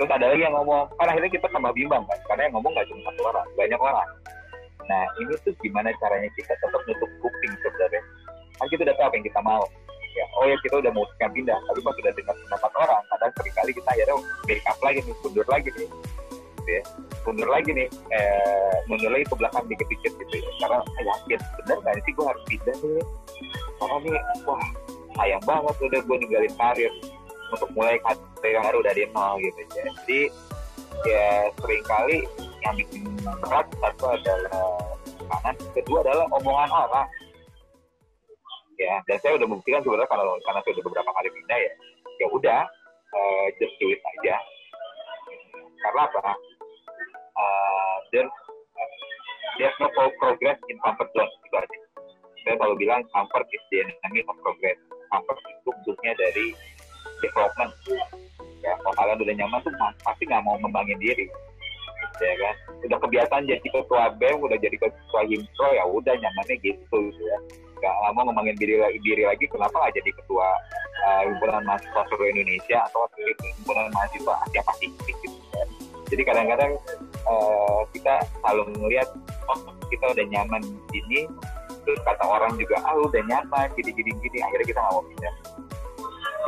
Terus 0.00 0.10
ada 0.10 0.26
lagi 0.32 0.42
yang 0.42 0.56
ngomong 0.56 0.88
kan 0.96 1.06
akhirnya 1.12 1.30
kita 1.30 1.46
tambah 1.52 1.72
bimbang 1.76 2.02
kan. 2.08 2.18
Karena 2.32 2.48
yang 2.48 2.54
ngomong 2.56 2.72
nggak 2.72 2.86
cuma 2.88 3.00
satu 3.12 3.22
orang 3.28 3.46
banyak 3.54 3.80
orang. 3.80 4.08
Nah 4.88 5.02
ini 5.20 5.32
tuh 5.44 5.54
gimana 5.60 5.92
caranya 6.00 6.28
kita 6.34 6.52
tetap 6.56 6.80
nutup 6.88 7.10
kuping 7.20 7.52
sebenarnya? 7.60 8.02
Kan 8.56 8.66
kita 8.72 8.82
udah 8.88 8.96
tahu 8.96 9.06
apa 9.06 9.14
yang 9.20 9.26
kita 9.28 9.40
mau. 9.44 9.64
Ya 10.10 10.24
oh 10.34 10.44
ya 10.48 10.56
kita 10.66 10.74
udah 10.82 10.90
mau 10.90 11.06
pindah 11.22 11.54
tapi 11.70 11.78
pas 11.86 11.94
sudah 11.94 12.12
dengar 12.18 12.34
pendapat 12.34 12.72
orang 12.82 13.02
kadang 13.14 13.30
sering 13.38 13.54
kali 13.54 13.70
kita 13.70 13.88
akhirnya 13.94 14.16
backup 14.42 14.78
lagi 14.82 14.98
nih 15.06 15.14
mundur 15.22 15.46
lagi 15.46 15.68
nih 15.70 15.88
gitu 16.60 16.70
ya. 16.76 16.82
Mundur 17.24 17.48
lagi 17.48 17.70
nih 17.72 17.88
eh, 18.12 18.74
mundur 18.86 19.10
lagi 19.10 19.24
ke 19.24 19.34
belakang 19.36 19.64
dikit-dikit 19.66 20.12
gitu 20.20 20.34
ya. 20.40 20.50
Karena 20.60 20.78
yakin 21.00 21.40
benar 21.64 21.76
nggak 21.80 21.94
sih 22.04 22.12
gue 22.12 22.26
harus 22.28 22.42
pindah 22.46 22.76
nih? 22.84 23.04
Karena 23.80 23.96
nih 24.04 24.12
wah 24.44 24.64
sayang 25.16 25.42
banget 25.48 25.74
udah 25.80 26.00
gue 26.04 26.16
ninggalin 26.22 26.54
karir 26.54 26.92
untuk 27.50 27.70
mulai 27.74 27.96
karir 28.04 28.50
yang 28.54 28.64
baru 28.64 28.80
dari 28.84 29.02
nol 29.10 29.34
gitu 29.42 29.60
ya. 29.60 29.84
Jadi 29.84 30.20
ya 31.08 31.26
sering 31.56 31.84
kali 31.88 32.18
yang 32.60 32.74
bikin 32.76 33.02
berat 33.24 33.66
satu 33.80 34.04
adalah 34.12 34.76
kanan 35.20 35.56
kedua 35.72 35.98
adalah 36.04 36.26
omongan 36.28 36.70
orang. 36.70 37.08
Ya 38.80 38.96
dan 39.04 39.16
saya 39.20 39.36
udah 39.36 39.46
membuktikan 39.48 39.84
sebenarnya 39.84 40.08
kalau 40.08 40.36
karena 40.44 40.60
saya 40.64 40.72
udah 40.80 40.84
beberapa 40.88 41.10
kali 41.12 41.28
pindah 41.36 41.58
ya. 41.58 41.72
Ya 42.20 42.26
udah 42.32 42.60
uh, 43.12 43.46
just 43.60 43.76
do 43.80 43.92
it 43.92 44.00
aja. 44.00 44.36
Karena 45.80 46.04
apa 46.08 46.32
uh, 47.40 47.96
there's 49.56 49.76
no 49.80 49.88
progress 50.20 50.58
in 50.68 50.76
comfort 50.84 51.08
zone 51.16 51.32
itu 51.48 51.56
aja 51.56 51.78
saya 52.44 52.54
selalu 52.56 52.76
bilang 52.88 53.00
comfort 53.12 53.46
is 53.52 53.62
the 53.68 53.84
enemy 53.84 54.24
of 54.24 54.36
progress. 54.40 54.78
Comfort 55.12 55.38
itu 55.44 55.68
bentuknya 55.68 56.12
dari 56.16 56.46
development. 57.20 57.72
Ya 58.60 58.72
kalau 58.80 58.94
kalian 58.96 59.18
udah 59.20 59.34
nyaman 59.44 59.60
tuh 59.64 59.72
pasti 60.04 60.22
nggak 60.24 60.42
mau 60.44 60.56
ngembangin 60.60 60.98
diri. 61.00 61.26
Ya 62.20 62.34
kan? 62.36 62.54
Udah 62.84 62.98
kebiasaan 63.00 63.44
jadi 63.48 63.64
ketua 63.64 64.12
BEM 64.16 64.40
udah 64.40 64.56
jadi 64.60 64.76
ketua 64.76 65.20
himso 65.28 65.66
ya 65.72 65.84
udah 65.84 66.14
nyamannya 66.16 66.56
gitu 66.64 66.96
gitu 67.12 67.22
ya. 67.28 67.38
Nggak 67.80 68.12
mau 68.16 68.24
ngembangin 68.24 68.56
diri 68.56 68.74
lagi 68.80 68.98
diri 69.04 69.22
lagi 69.28 69.44
kenapa 69.48 69.76
nggak 69.76 69.94
jadi 70.00 70.10
ketua 70.16 70.48
uh, 71.04 71.22
himpunan 71.28 71.62
mahasiswa 71.64 72.02
seluruh 72.08 72.28
Indonesia 72.32 72.78
atau 72.88 73.04
himpunan 73.20 73.88
mahasiswa 73.92 74.34
Asia 74.48 74.62
Pasifik 74.64 75.16
gitu 75.24 75.38
ya. 75.56 75.64
jadi 76.10 76.22
kadang-kadang 76.26 76.72
uh, 77.26 77.82
kita 77.92 78.22
selalu 78.40 78.62
melihat 78.80 79.08
oh 79.48 79.58
kita 79.90 80.04
udah 80.12 80.26
nyaman 80.30 80.62
di 80.62 80.80
sini 80.94 81.20
terus 81.82 82.00
kata 82.04 82.22
orang 82.22 82.54
juga 82.60 82.76
ah 82.84 82.94
udah 82.96 83.22
nyaman 83.24 83.66
gini 83.74 83.90
gini 83.96 84.10
gini 84.20 84.38
akhirnya 84.44 84.66
kita 84.68 84.80
nggak 84.80 84.94
mau 84.94 85.04
pindah. 85.04 85.34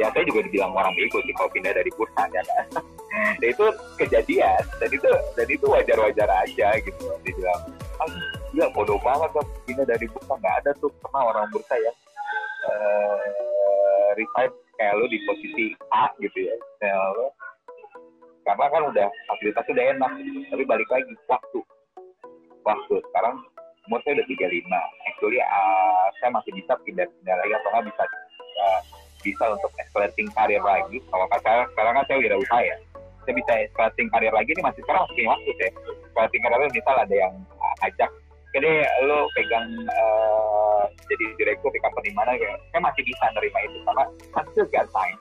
Ya 0.00 0.08
saya 0.08 0.24
juga 0.24 0.40
dibilang 0.48 0.72
orang 0.72 0.92
bego 0.96 1.20
sih 1.20 1.35
kalau 1.37 1.50
pindah 1.52 1.72
dari 1.76 1.90
bursa 1.92 2.22
ya. 2.32 2.42
Kan 2.48 2.66
nah, 3.12 3.44
itu 3.44 3.66
kejadian 4.00 4.62
dan 4.80 4.88
itu 4.88 5.08
dan 5.37 5.46
itu 5.48 5.66
wajar 5.68 5.96
wajar 6.00 6.28
aja 6.28 6.68
gitu. 6.80 7.04
Dibilang 7.24 7.61
ah 8.00 8.08
gila 8.52 8.68
bodoh 8.72 9.00
banget 9.00 9.30
kan 9.37 9.46
pindah 9.68 9.87
dari 9.88 10.06
bursa 10.08 10.32
nggak 10.37 10.56
ada 10.64 10.70
tuh 10.80 10.88
pernah 11.00 11.22
orang 11.28 11.48
bursa 11.52 11.76
ya 11.76 11.92
uh, 12.68 14.08
revive 14.16 14.54
kayak 14.76 14.94
lo 14.96 15.04
di 15.08 15.18
posisi 15.24 15.64
A 15.92 16.12
gitu 16.20 16.38
ya. 16.38 16.56
Lo 17.16 17.32
karena 18.42 18.66
kan 18.70 18.83
udah 18.90 19.09
fasilitas 19.31 19.64
udah 19.70 19.85
enak. 19.96 20.12
Tapi 20.50 20.64
balik 20.66 20.88
lagi 20.90 21.12
waktu. 21.31 21.61
Waktu. 22.62 22.94
Sekarang 23.11 23.35
umur 23.90 23.98
saya 24.07 24.22
udah 24.22 24.26
35 24.31 25.11
actually 25.11 25.42
uh, 25.42 26.07
saya 26.22 26.31
masih 26.31 26.55
bisa 26.55 26.72
pindah-pindah 26.87 27.35
lagi 27.35 27.52
atau 27.59 27.68
nggak 27.74 27.87
bisa 27.90 28.02
uh, 28.62 28.81
bisa 29.22 29.44
untuk 29.50 29.70
escalating 29.78 30.28
karir 30.35 30.62
lagi. 30.62 30.98
Kalau 31.11 31.26
saya 31.42 31.66
sekarang 31.74 31.92
kan 31.98 32.05
saya 32.07 32.16
udah 32.22 32.38
usaha 32.38 32.62
ya. 32.62 32.76
Saya 33.22 33.35
bisa 33.38 33.52
escalating 33.70 34.09
karir 34.11 34.33
lagi 34.35 34.50
ini 34.50 34.62
masih 34.62 34.81
sekarang 34.83 35.02
masih 35.07 35.24
waktu 35.31 35.50
saya 35.59 35.70
escalating 36.11 36.42
karir 36.42 36.70
misal 36.70 36.94
ada 36.98 37.14
yang 37.14 37.35
uh, 37.59 37.87
ajak 37.87 38.11
jadi 38.52 38.85
lo 39.09 39.33
pegang 39.33 39.64
uh, 39.88 40.85
jadi 41.09 41.24
direktur 41.40 41.72
di 41.72 41.81
company 41.81 42.12
mana 42.12 42.37
ya? 42.37 42.52
Saya 42.68 42.85
masih 42.85 43.00
bisa 43.00 43.24
nerima 43.33 43.59
itu 43.64 43.78
karena 43.81 44.05
masih 44.37 44.62
gak 44.68 44.87
time 44.92 45.18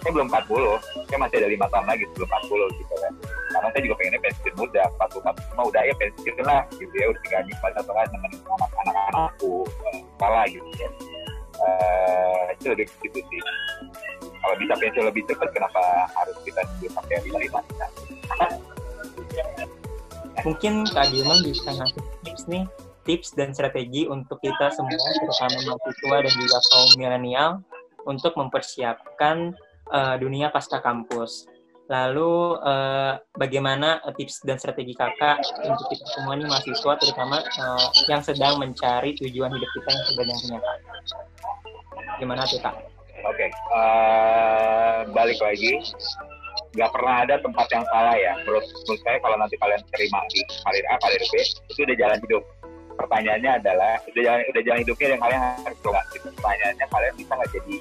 saya 0.00 0.10
belum 0.16 0.28
40 0.32 1.08
saya 1.08 1.18
masih 1.20 1.36
ada 1.44 1.48
lima 1.50 1.66
tahun 1.68 1.86
lagi 1.88 2.04
sebelum 2.12 2.28
40 2.48 2.80
gitu 2.80 2.94
kan. 2.96 3.12
Karena 3.50 3.68
saya 3.74 3.82
juga 3.82 3.94
pengennya 4.00 4.20
pensiun 4.22 4.54
muda 4.56 4.82
40 4.96 5.50
cuma 5.52 5.62
udah 5.68 5.82
ya 5.82 5.94
pensiun 5.98 6.36
lah 6.46 6.60
gitu 6.76 6.94
ya 6.94 7.06
udah 7.10 7.20
tinggal 7.26 7.42
nikmat 7.44 7.72
atau 7.76 7.92
kan 7.92 8.06
nemenin 8.14 8.40
anak-anak 8.46 8.96
anakku 9.12 9.54
sekolah 10.16 10.44
gitu 10.48 10.70
ya. 10.80 10.90
Uh, 11.60 12.42
itu 12.56 12.66
lebih 12.72 12.86
gitu 13.04 13.18
sih. 13.20 13.40
Kalau 14.20 14.54
bisa 14.56 14.72
pensiun 14.78 15.04
lebih 15.04 15.22
cepat 15.28 15.48
kenapa 15.52 15.82
harus 16.16 16.36
kita 16.46 16.60
nunggu 16.64 16.88
sampai 16.96 17.20
lima 17.28 17.38
lima 17.44 17.60
mungkin 20.44 20.88
Kak 20.88 21.12
Gilman 21.12 21.40
bisa 21.44 21.68
ngasih 21.68 22.02
tips 22.24 22.44
nih 22.48 22.64
tips 23.04 23.28
dan 23.36 23.52
strategi 23.52 24.06
untuk 24.08 24.40
kita 24.40 24.72
semua 24.72 24.96
terutama 24.96 25.58
mahasiswa 25.64 26.16
dan 26.20 26.32
juga 26.36 26.58
kaum 26.72 26.90
milenial 26.96 27.50
untuk 28.08 28.32
mempersiapkan 28.36 29.52
uh, 29.92 30.16
dunia 30.16 30.48
pasca 30.54 30.78
kampus. 30.80 31.46
Lalu 31.90 32.54
uh, 32.62 33.18
bagaimana 33.34 33.98
tips 34.14 34.46
dan 34.46 34.62
strategi 34.62 34.94
kakak 34.94 35.42
untuk 35.66 35.90
kita 35.90 36.06
semua 36.14 36.38
nih 36.38 36.46
mahasiswa 36.46 36.92
terutama 37.02 37.42
uh, 37.42 37.88
yang 38.06 38.22
sedang 38.22 38.62
mencari 38.62 39.18
tujuan 39.18 39.50
hidup 39.50 39.70
kita 39.74 39.88
yang 39.90 40.06
sebenarnya 40.06 40.58
kak? 40.62 40.78
Gimana 42.22 42.46
tuh 42.46 42.62
kak? 42.62 42.74
Oke, 43.20 43.52
okay. 43.52 45.12
balik 45.12 45.36
lagi 45.44 45.76
nggak 46.70 46.90
pernah 46.94 47.14
ada 47.26 47.34
tempat 47.42 47.66
yang 47.74 47.84
salah 47.90 48.14
ya. 48.14 48.32
Menurut, 48.46 48.64
menurut 48.64 49.00
saya 49.02 49.18
kalau 49.18 49.36
nanti 49.38 49.56
kalian 49.58 49.82
terima 49.90 50.20
di 50.30 50.40
karir 50.46 50.84
A, 50.86 50.94
karir 51.02 51.22
B, 51.26 51.32
itu 51.42 51.80
udah 51.82 51.96
jalan 51.98 52.18
hidup. 52.22 52.42
Pertanyaannya 53.00 53.50
adalah 53.64 53.94
udah 54.06 54.22
jalan 54.22 54.40
udah 54.52 54.62
jalan 54.62 54.80
hidupnya 54.84 55.08
yang 55.16 55.22
kalian 55.24 55.40
harus 55.64 55.78
coba. 55.82 56.00
Pertanyaannya 56.14 56.86
kalian 56.86 57.14
bisa 57.16 57.32
nggak 57.32 57.50
jadi 57.50 57.74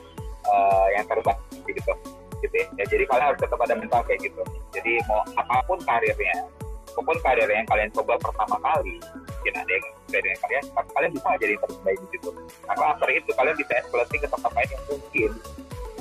uh, 0.47 0.87
yang 0.95 1.05
terbaik 1.09 1.39
gitu. 1.67 1.93
Gitu 2.39 2.55
ya. 2.55 2.67
ya 2.79 2.85
jadi 2.87 3.03
kalian 3.03 3.25
harus 3.33 3.39
tetap 3.43 3.59
ada 3.59 3.75
mental 3.75 4.01
kayak 4.07 4.19
gitu. 4.23 4.41
Jadi 4.71 5.03
mau 5.11 5.19
apa 5.35 5.59
pun 5.67 5.79
karirnya 5.83 6.47
apa 6.89 7.01
pun 7.05 7.17
karir 7.23 7.47
yang 7.47 7.67
kalian 7.69 7.89
coba 7.95 8.19
pertama 8.19 8.57
kali 8.59 8.99
mungkin 9.39 9.53
ada 9.55 9.71
yang 9.71 9.85
karir 10.11 10.27
yang 10.35 10.41
kalian 10.43 10.63
kalian 10.75 11.11
bisa 11.15 11.29
jadi 11.39 11.51
yang 11.55 11.63
terbaik 11.63 11.99
di 11.99 12.07
situ? 12.11 12.29
Karena 12.67 12.85
after 12.91 13.07
itu 13.07 13.31
kalian 13.31 13.55
bisa 13.55 13.73
escalating 13.79 14.19
ke 14.19 14.27
tempat 14.27 14.51
lain 14.51 14.69
yang 14.69 14.83
mungkin 14.91 15.31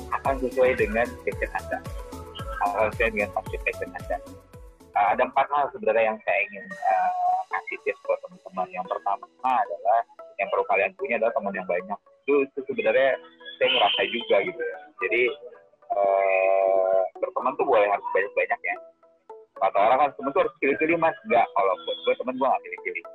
akan 0.09 0.35
sesuai 0.43 0.71
dengan 0.75 1.07
passion 1.23 1.51
anda. 1.55 1.77
Akan 2.59 2.87
sesuai 2.91 3.09
dengan 3.15 3.29
passion 3.31 3.89
anda. 3.95 4.17
Uh, 4.97 5.07
ada 5.15 5.23
empat 5.23 5.47
hal 5.53 5.65
sebenarnya 5.71 6.03
yang 6.11 6.17
saya 6.27 6.39
ingin 6.49 6.65
uh, 6.67 7.39
kasih 7.55 7.77
tips 7.87 8.01
buat 8.03 8.19
teman-teman. 8.25 8.67
Yang 8.73 8.85
pertama 8.91 9.25
adalah 9.47 9.99
yang 10.35 10.47
perlu 10.51 10.65
kalian 10.67 10.91
punya 10.99 11.15
adalah 11.21 11.33
teman 11.37 11.53
yang 11.55 11.67
banyak. 11.69 11.99
Itu, 12.25 12.33
itu 12.43 12.59
sebenarnya 12.67 13.15
saya 13.59 13.69
ngerasa 13.75 14.01
juga 14.07 14.35
gitu 14.47 14.61
ya. 14.63 14.77
Jadi 15.03 15.21
uh, 15.91 17.01
berteman 17.19 17.53
tuh 17.59 17.67
boleh 17.67 17.87
harus 17.91 18.07
banyak-banyak 18.15 18.59
ya. 18.63 18.75
Kata 19.59 19.77
orang 19.77 19.99
kan 19.99 20.09
temen 20.15 20.31
tuh 20.31 20.41
harus 20.47 20.55
pilih-pilih 20.63 20.95
mas. 20.95 21.15
Enggak 21.27 21.45
kalau 21.51 21.75
buat 21.83 21.97
gue 22.07 22.13
temen 22.15 22.33
gue 22.39 22.47
gak 22.47 22.63
pilih-pilih. 22.63 23.05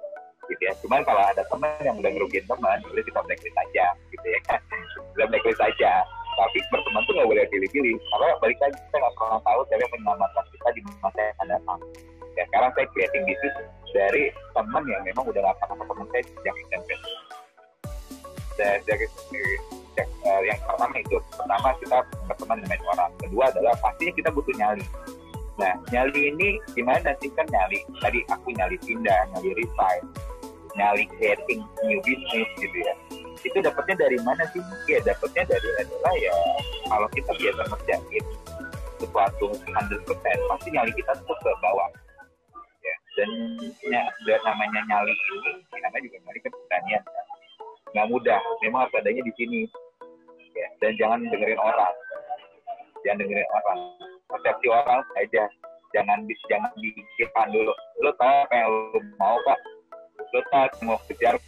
Gitu 0.53 0.63
ya. 0.69 0.73
Cuman 0.85 1.01
kalau 1.09 1.23
ada 1.25 1.43
teman 1.49 1.73
yang 1.81 1.97
udah 1.97 2.11
ngerugiin 2.13 2.45
teman 2.45 2.79
udah 2.85 3.05
kita 3.09 3.21
blacklist 3.25 3.57
aja 3.57 3.87
gitu 4.13 4.27
ya. 4.29 4.41
Udah 5.17 5.27
blacklist 5.33 5.63
aja. 5.65 5.93
Tapi 6.35 6.59
berteman 6.69 7.03
tuh 7.09 7.13
nggak 7.17 7.29
boleh 7.31 7.45
pilih-pilih. 7.49 7.97
Karena 7.97 8.37
balik 8.45 8.59
lagi 8.61 8.77
kita 8.77 8.97
nggak 9.01 9.15
pernah 9.17 9.41
tahu 9.41 9.61
siapa 9.71 9.81
yang 9.81 9.93
menyelamatkan 9.97 10.45
kita 10.53 10.69
di 10.77 10.81
masa 11.01 11.19
yang 11.19 11.33
akan 11.33 11.47
datang. 11.49 11.81
Ya 12.35 12.43
sekarang 12.51 12.71
saya 12.75 12.87
creating 12.91 13.23
bisnis 13.31 13.55
dari 13.95 14.25
teman 14.53 14.83
yang 14.91 15.03
memang 15.07 15.25
udah 15.31 15.41
nggak 15.41 15.57
pernah 15.63 15.77
ketemu 15.81 16.05
saya 16.11 16.23
sejak 16.27 16.55
SMP. 16.67 16.91
Dari, 18.55 18.79
dari, 18.87 19.07
yang, 19.95 20.11
uh, 20.27 20.43
yang 20.43 20.59
pertama 20.67 20.95
itu. 20.99 21.17
Pertama 21.35 21.69
kita 21.81 21.99
berteman 22.27 22.59
dengan 22.63 22.81
orang 22.95 23.11
kedua 23.23 23.45
adalah 23.51 23.75
pastinya 23.81 24.13
kita 24.15 24.31
butuh 24.35 24.55
nyali. 24.59 24.87
Nah 25.55 25.73
nyali 25.95 26.21
ini 26.35 26.49
gimana 26.75 27.15
sih 27.23 27.31
kan 27.35 27.47
nyali? 27.51 27.79
Tadi 28.03 28.21
aku 28.31 28.49
nyali 28.55 28.77
pindah 28.83 29.21
nyali 29.35 29.51
resign 29.55 30.03
nyali 30.75 31.07
creating 31.17 31.63
new 31.87 31.99
business 32.03 32.49
gitu 32.59 32.77
ya. 32.83 32.95
Itu 33.43 33.59
dapatnya 33.63 34.07
dari 34.07 34.19
mana 34.23 34.43
sih? 34.51 34.63
Ya 34.91 34.99
dapatnya 35.07 35.47
dari 35.47 35.69
adalah 35.79 36.15
ya 36.19 36.35
kalau 36.91 37.09
kita 37.15 37.31
biasa 37.39 37.63
ngerjain 37.71 38.25
sesuatu 38.99 39.47
100% 39.53 40.51
pasti 40.51 40.69
nyali 40.75 40.93
kita 40.95 41.13
tuh 41.23 41.37
ke 41.39 41.51
bawah. 41.63 41.91
Ya 42.83 42.97
dan 43.15 43.31
ya, 44.27 44.37
namanya 44.43 44.81
nyali 44.91 45.15
ini 45.15 45.51
namanya 45.79 46.03
juga 46.03 46.19
nyali 46.27 46.39
keberanian 46.43 47.03
kan? 47.07 47.27
Nggak 47.95 48.07
mudah 48.11 48.41
memang 48.67 48.81
harus 48.87 48.95
adanya 48.99 49.23
di 49.23 49.33
sini 49.39 49.61
ya. 50.55 50.69
Dan 50.81 50.93
jangan 50.97 51.19
dengerin 51.29 51.61
orang. 51.61 51.95
Jangan 53.03 53.19
dengerin 53.21 53.51
orang. 53.51 53.79
Persepsi 54.31 54.67
orang 54.71 55.01
aja. 55.21 55.45
Jangan 55.95 56.19
di 56.27 56.35
jangan 56.51 56.73
dikirkan 56.79 57.55
dulu. 57.55 57.73
Lo 58.03 58.11
tahu 58.19 58.35
apa 58.47 58.55
yang 58.55 58.69
lo 58.71 58.99
mau 59.19 59.37
pak? 59.47 59.59
Lo 60.35 60.41
tahu 60.51 60.67
mau 60.91 60.99
kejar 61.07 61.39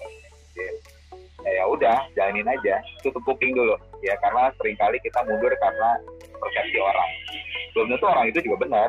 ya, 0.56 1.50
ya 1.50 1.64
udah 1.66 1.98
jalanin 2.14 2.46
aja. 2.46 2.78
Tutup 3.02 3.22
kuping 3.26 3.54
dulu. 3.54 3.74
Ya 4.06 4.14
karena 4.22 4.54
sering 4.60 4.78
kali 4.78 4.98
kita 5.02 5.18
mundur 5.26 5.50
karena 5.58 5.98
persepsi 6.38 6.78
orang. 6.78 7.10
Belum 7.74 7.90
tentu 7.90 8.06
orang 8.06 8.26
itu 8.30 8.38
juga 8.46 8.56
benar. 8.62 8.88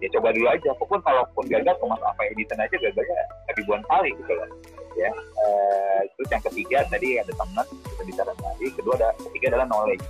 Ya 0.00 0.08
coba 0.16 0.32
dulu 0.32 0.48
aja. 0.48 0.68
Apa 0.72 0.84
pun 0.88 1.00
kalaupun 1.04 1.44
gagal 1.52 1.76
kemas 1.76 2.00
apa 2.00 2.20
editan 2.32 2.56
aja 2.56 2.76
gagalnya. 2.80 3.24
Ribuan 3.52 3.84
kali 3.84 4.16
gitu 4.16 4.32
loh 4.32 4.48
ya. 4.98 5.12
Uh, 5.38 6.00
terus 6.16 6.28
yang 6.30 6.44
ketiga 6.44 6.78
tadi 6.88 7.20
ada 7.20 7.32
teman 7.32 7.66
kita 7.66 8.02
bicara 8.06 8.32
tadi 8.36 8.66
kedua 8.72 8.94
ada 8.98 9.08
ketiga 9.30 9.46
adalah 9.56 9.66
knowledge. 9.68 10.04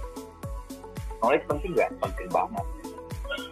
Knowledge 1.23 1.45
penting 1.47 1.71
nggak? 1.75 1.91
Penting 2.03 2.29
banget. 2.31 2.67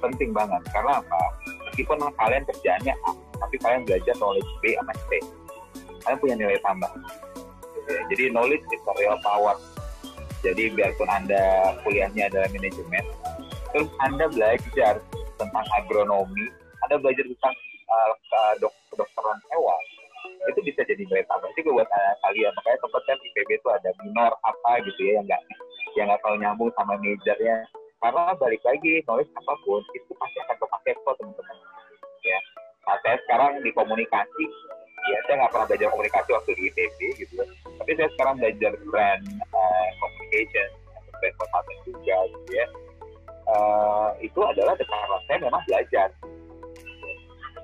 Penting 0.00 0.30
banget. 0.34 0.62
Karena 0.70 0.92
apa? 1.02 1.22
Meskipun 1.70 1.96
kalian 2.18 2.44
kerjaannya 2.48 2.94
A 3.06 3.12
tapi 3.40 3.56
kalian 3.62 3.82
belajar 3.88 4.14
knowledge 4.20 4.50
B 4.60 4.76
sama 4.76 4.94
C. 5.08 5.10
Kalian 6.06 6.18
punya 6.18 6.34
nilai 6.36 6.58
tambah. 6.62 6.92
Jadi 7.90 8.30
knowledge 8.30 8.64
is 8.70 8.82
a 8.86 8.92
real 8.98 9.18
power. 9.24 9.56
Jadi 10.40 10.72
biarpun 10.72 11.08
anda 11.10 11.76
kuliahnya 11.84 12.32
adalah 12.32 12.48
manajemen 12.48 13.04
terus 13.72 13.88
anda 14.02 14.26
belajar 14.30 14.98
tentang 15.38 15.66
agronomi 15.78 16.46
anda 16.86 16.98
belajar 16.98 17.22
tentang 17.22 17.54
uh, 17.90 18.54
dok 18.58 18.74
kedokteran 18.90 19.38
hewan 19.54 19.82
itu 20.48 20.60
bisa 20.64 20.80
jadi 20.88 21.02
nilai 21.04 21.24
tambah 21.28 21.50
juga 21.52 21.82
buat 21.82 21.88
anak 21.92 22.16
kalian. 22.24 22.52
Makanya 22.56 22.78
tempat 22.80 23.02
kan 23.04 23.18
IPB 23.20 23.50
itu 23.60 23.68
ada 23.68 23.90
minor 24.00 24.32
apa 24.40 24.72
gitu 24.88 25.00
ya 25.04 25.12
yang 25.20 25.26
nggak 25.28 25.42
yang 25.98 26.06
nggak 26.08 26.22
tahu 26.24 26.34
nyambung 26.40 26.70
sama 26.78 26.96
majornya. 26.96 27.56
Karena 28.00 28.32
balik 28.40 28.62
lagi 28.64 29.04
knowledge 29.04 29.32
apa 29.36 29.54
pun 29.68 29.84
itu 29.92 30.10
pasti 30.16 30.38
akan 30.40 30.56
kepake 30.56 30.90
kok 30.96 31.14
teman-teman. 31.20 31.56
Ya. 32.24 32.38
Nah, 32.88 32.96
saya 33.04 33.16
sekarang 33.28 33.60
di 33.60 33.70
komunikasi 33.76 34.44
ya 35.00 35.18
saya 35.24 35.34
nggak 35.40 35.52
pernah 35.56 35.66
belajar 35.68 35.88
komunikasi 35.92 36.28
waktu 36.32 36.50
di 36.56 36.62
IPB 36.72 36.98
gitu 37.20 37.32
ya. 37.40 37.46
Tapi 37.80 37.90
saya 37.96 38.08
sekarang 38.16 38.34
belajar 38.40 38.72
brand 38.88 39.22
uh, 39.52 39.88
communication 40.00 40.68
brand 41.20 41.36
consulting 41.36 41.80
juga 41.84 42.16
gitu 42.32 42.52
ya. 42.56 42.66
Uh, 43.50 44.14
itu 44.22 44.40
adalah 44.46 44.78
karena 44.78 45.18
saya 45.26 45.38
memang 45.42 45.62
belajar 45.66 46.08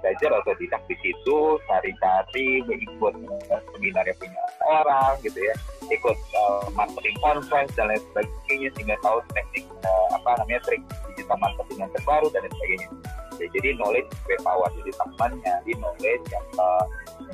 belajar 0.07 0.39
atau 0.39 0.55
tidak 0.63 0.79
di 0.87 0.95
situ 1.03 1.39
cari-cari 1.67 2.63
ikut 2.63 3.15
uh, 3.51 3.61
seminar 3.75 4.07
yang 4.07 4.19
punya 4.23 4.43
orang 4.63 5.19
gitu 5.27 5.35
ya. 5.35 5.55
Ikut 5.91 6.15
uh, 6.15 6.71
marketing 6.79 7.19
conference 7.19 7.75
dan 7.75 7.91
lain 7.91 7.99
sebagainya 8.15 8.71
sehingga 8.79 8.95
tahu 9.03 9.19
teknik 9.35 9.67
uh, 9.83 10.07
apa 10.15 10.39
namanya 10.39 10.63
trik 10.63 10.83
digital 11.11 11.43
marketing 11.43 11.79
yang 11.83 11.91
terbaru 11.91 12.31
dan 12.31 12.47
lain 12.47 12.55
sebagainya. 12.55 12.89
Ya, 13.37 13.47
jadi 13.51 13.69
knowledge 13.83 14.09
power 14.47 14.71
jadi 14.79 14.93
temannya 14.95 15.55
di 15.67 15.73
knowledge 15.75 16.25
yang 16.31 16.47
uh, 16.55 16.87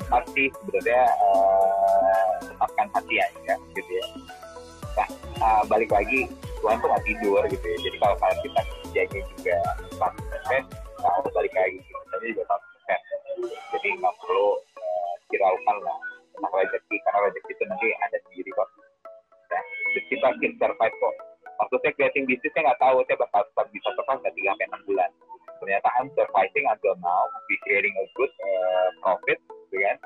pasti 0.09 0.49
sebenarnya 0.49 1.01
uh, 1.21 2.33
akan 2.57 2.85
hati 2.89 3.21
ya 3.21 3.55
gitu 3.77 3.91
ya. 3.93 4.05
Nah 4.97 5.07
uh, 5.45 5.61
balik 5.69 5.93
lagi 5.93 6.25
Tuhan 6.57 6.81
tuh 6.81 6.89
nggak 6.89 7.05
tidur 7.05 7.41
gitu 7.53 7.65
ya. 7.69 7.77
Jadi 7.85 7.97
kalau 8.01 8.15
kalian 8.17 8.39
kita 8.41 8.61
kerjanya 8.65 9.21
juga 9.37 9.57
100 10.01 10.31
persen 10.33 10.63
nah 11.03 11.19
balik 11.35 11.51
lagi 11.51 11.83
kita 12.23 12.39
juga 12.39 12.55
100 12.55 12.71
persen 12.71 12.99
jadi 13.75 13.87
nggak 13.99 14.15
perlu 14.15 14.47
uh, 14.55 15.13
hiraukan 15.27 15.77
lah 15.83 15.99
tentang 16.31 16.53
rezeki 16.55 16.95
karena 17.03 17.19
rezeki 17.27 17.51
itu 17.51 17.63
nanti 17.67 17.87
ada 17.99 18.17
sendiri 18.23 18.49
kok. 18.55 18.69
Nah, 19.51 19.63
kita 19.91 20.27
kita 20.39 20.55
survive 20.55 20.95
kok. 20.95 21.15
Maksudnya 21.59 21.91
creating 21.99 22.23
bisnisnya 22.25 22.61
nggak 22.63 22.79
tahu 22.81 23.03
saya 23.05 23.17
bakal 23.19 23.41
bisa 23.75 23.89
survive 23.91 24.19
nggak 24.23 24.35
tiga 24.39 24.49
sampai 24.55 24.67
enam 24.71 24.81
bulan. 24.87 25.09
Ternyata 25.59 25.87
I'm 25.99 26.09
surviving 26.15 26.65
until 26.71 26.95
now 27.03 27.23
we 27.51 27.55
creating 27.67 27.93
a 27.99 28.05
good 28.15 28.31
uh, 28.39 28.87
profit 29.03 29.39
gitu 29.43 29.77
kan. 29.83 29.97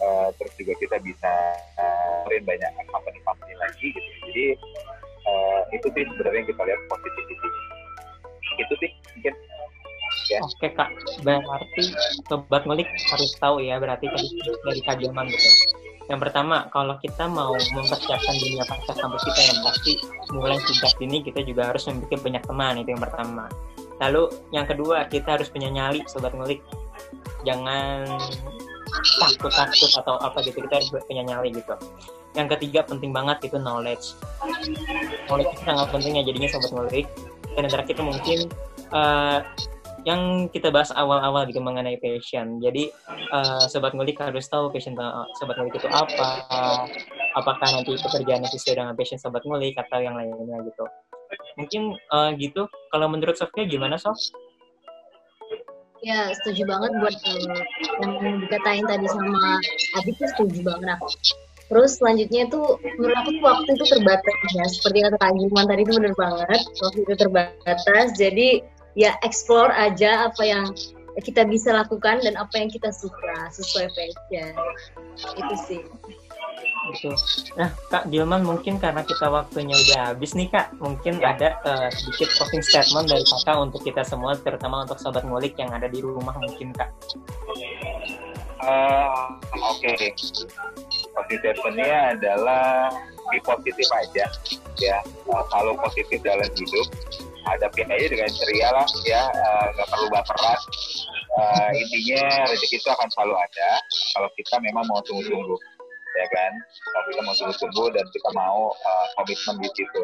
Uh, 0.00 0.28
terus 0.40 0.52
juga 0.56 0.72
kita 0.80 0.96
bisa 1.04 1.32
uh, 1.76 2.24
banyak 2.24 2.70
company-company 2.88 3.54
lagi 3.60 3.86
gitu. 3.92 4.10
Jadi 4.32 4.46
uh, 5.28 5.60
itu 5.76 5.86
sih 5.92 6.04
sebenarnya 6.08 6.42
kita 6.48 6.62
lihat 6.64 6.80
positivity. 6.88 7.48
Itu 8.60 8.74
sih 8.80 8.90
mungkin 9.18 9.34
ya. 10.28 10.40
Oke 10.44 10.68
kak, 10.74 10.90
berarti 11.22 11.94
sobat 12.28 12.66
ngulik 12.66 12.88
harus 13.08 13.32
tahu 13.38 13.64
ya 13.64 13.80
berarti 13.80 14.10
tadi 14.10 14.28
dari 14.66 14.80
kajian 14.84 15.14
gitu. 15.30 15.50
Yang 16.10 16.26
pertama, 16.26 16.66
kalau 16.74 16.98
kita 16.98 17.30
mau 17.30 17.54
mempersiapkan 17.54 18.34
dunia 18.34 18.66
pasca 18.66 18.98
kampus 18.98 19.22
kita 19.30 19.40
yang 19.46 19.58
pasti 19.62 19.92
mulai 20.34 20.58
sejak 20.58 20.98
ini 20.98 21.22
kita 21.22 21.46
juga 21.46 21.70
harus 21.70 21.86
memiliki 21.86 22.18
banyak 22.18 22.42
teman 22.42 22.82
itu 22.82 22.90
yang 22.90 22.98
pertama. 22.98 23.46
Lalu 24.02 24.22
yang 24.50 24.66
kedua 24.66 25.06
kita 25.06 25.38
harus 25.38 25.46
punya 25.54 25.70
nyali 25.70 26.02
sobat 26.10 26.34
ngulik. 26.34 26.66
Jangan 27.46 28.10
takut-takut 29.22 29.90
atau 30.02 30.18
apa 30.18 30.42
gitu 30.42 30.58
kita 30.66 30.82
harus 30.82 30.90
punya 31.06 31.22
nyali 31.22 31.54
gitu. 31.54 31.78
Yang 32.34 32.58
ketiga 32.58 32.82
penting 32.90 33.14
banget 33.14 33.46
itu 33.46 33.62
knowledge. 33.62 34.18
Knowledge 35.30 35.50
itu 35.54 35.62
sangat 35.62 35.88
penting 35.94 36.18
ya 36.18 36.22
jadinya 36.26 36.50
sobat 36.50 36.70
ngulik. 36.74 37.06
Dan 37.54 37.70
antara 37.70 37.86
kita 37.86 38.02
mungkin 38.02 38.50
uh, 38.90 39.46
yang 40.08 40.48
kita 40.48 40.72
bahas 40.72 40.88
awal-awal 40.94 41.44
gitu 41.44 41.60
mengenai 41.60 42.00
passion. 42.00 42.60
Jadi 42.62 42.88
uh, 43.32 43.64
sobat 43.68 43.92
ngulik 43.92 44.16
harus 44.20 44.48
tahu 44.48 44.72
passion 44.72 44.96
uh, 44.96 45.26
sobat 45.36 45.60
ngulik 45.60 45.76
itu 45.76 45.88
apa, 45.90 46.28
apakah 47.36 47.68
nanti 47.68 47.96
pekerjaan 48.00 48.44
sesuai 48.48 48.76
dengan 48.80 48.94
passion 48.96 49.20
sobat 49.20 49.44
ngulik 49.44 49.76
atau 49.76 50.00
yang 50.00 50.16
lainnya 50.16 50.56
gitu. 50.64 50.84
Mungkin 51.60 51.82
uh, 52.10 52.30
gitu. 52.40 52.66
Kalau 52.90 53.06
menurut 53.12 53.36
Sofia 53.36 53.68
gimana 53.68 54.00
Sof? 54.00 54.16
Ya 56.00 56.32
setuju 56.32 56.64
banget 56.64 56.96
buat 56.96 57.16
uh, 57.28 57.60
yang 58.00 58.40
dikatain 58.40 58.84
tadi 58.88 59.04
sama 59.04 59.60
Adit 60.00 60.16
tuh 60.16 60.28
setuju 60.32 60.64
banget 60.64 60.96
aku. 60.96 61.12
Terus 61.70 62.02
selanjutnya 62.02 62.50
itu 62.50 62.60
menurut 62.98 63.16
aku 63.20 63.30
waktu 63.44 63.70
itu 63.78 63.84
terbatas 63.86 64.36
ya. 64.56 64.64
Seperti 64.66 64.98
kata 65.06 65.16
Kak 65.22 65.32
Gilman 65.38 65.66
tadi 65.70 65.80
itu 65.86 65.92
benar 66.02 66.14
banget. 66.18 66.60
Waktu 66.82 66.98
itu 67.04 67.14
terbatas. 67.14 68.06
Jadi 68.18 68.48
ya 68.98 69.14
explore 69.22 69.70
aja 69.74 70.30
apa 70.30 70.42
yang 70.42 70.64
kita 71.18 71.42
bisa 71.44 71.74
lakukan 71.74 72.22
dan 72.22 72.38
apa 72.38 72.54
yang 72.54 72.70
kita 72.70 72.94
suka 72.94 73.50
sesuai 73.50 73.90
passion 73.92 74.54
itu 75.36 75.56
sih 75.66 75.82
Betul. 76.80 77.14
Nah, 77.60 77.70
Kak 77.92 78.08
Gilman 78.08 78.42
mungkin 78.42 78.80
karena 78.80 79.04
kita 79.04 79.28
waktunya 79.28 79.76
udah 79.76 80.00
habis 80.10 80.32
nih 80.32 80.48
Kak, 80.48 80.80
mungkin 80.80 81.20
ya. 81.20 81.36
ada 81.36 81.48
uh, 81.68 81.88
sedikit 81.92 82.32
closing 82.34 82.64
statement 82.64 83.06
dari 83.06 83.22
Kakak 83.22 83.56
untuk 83.60 83.84
kita 83.84 84.02
semua, 84.02 84.34
terutama 84.40 84.88
untuk 84.88 84.96
sobat 84.98 85.22
ngulik 85.22 85.54
yang 85.60 85.70
ada 85.70 85.86
di 85.86 86.00
rumah 86.00 86.34
mungkin 86.40 86.72
Kak. 86.72 86.90
Uh, 88.64 89.28
Oke, 89.70 89.92
okay. 89.92 90.08
closing 91.14 91.34
statementnya 91.40 92.16
adalah 92.16 92.90
be 93.28 93.38
positif 93.44 93.86
aja, 93.94 94.24
ya, 94.80 94.98
uh, 95.30 95.44
selalu 95.52 95.76
positif 95.84 96.18
dalam 96.24 96.48
hidup, 96.56 96.86
hadapi 97.56 97.80
aja 97.86 98.06
dengan 98.06 98.30
ceria 98.30 98.68
lah 98.70 98.86
ya. 99.02 99.22
Eh, 99.26 99.66
nggak 99.74 99.86
uh, 99.86 99.90
perlu 99.90 100.06
baperan 100.10 100.58
uh, 101.36 101.70
intinya 101.74 102.46
rezeki 102.50 102.76
itu 102.78 102.88
akan 102.90 103.08
selalu 103.14 103.34
ada. 103.36 103.70
Kalau 104.14 104.28
kita 104.38 104.56
memang 104.62 104.84
mau 104.86 105.00
tunggu-tunggu 105.02 105.56
ya 106.18 106.26
kan? 106.30 106.52
Kalau 106.94 107.04
kita 107.10 107.20
mau 107.26 107.34
tunggu-tunggu 107.34 107.84
dan 107.94 108.06
kita 108.10 108.28
mau 108.34 108.60
uh, 108.74 109.06
komitmen 109.18 109.56
di 109.62 109.70
situ. 109.74 110.02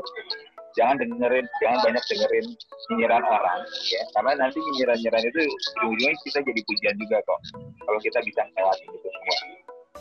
Jangan 0.76 1.00
dengerin 1.00 1.46
jangan 1.64 1.78
banyak 1.88 2.04
dengerin 2.04 2.46
nyinyiran 2.92 3.24
orang 3.24 3.60
ya. 3.88 4.02
Karena 4.12 4.32
nanti 4.44 4.58
nyinyiran-nyinyiran 4.60 5.22
itu 5.24 5.40
ujung-ujungnya 5.80 6.12
kita 6.26 6.38
jadi 6.44 6.60
pujian 6.66 6.94
juga 7.00 7.16
kok. 7.24 7.40
Kalau 7.86 7.98
kita 8.02 8.18
bisa 8.26 8.40
melewati 8.52 8.84
itu 8.84 9.08
semua 9.08 9.38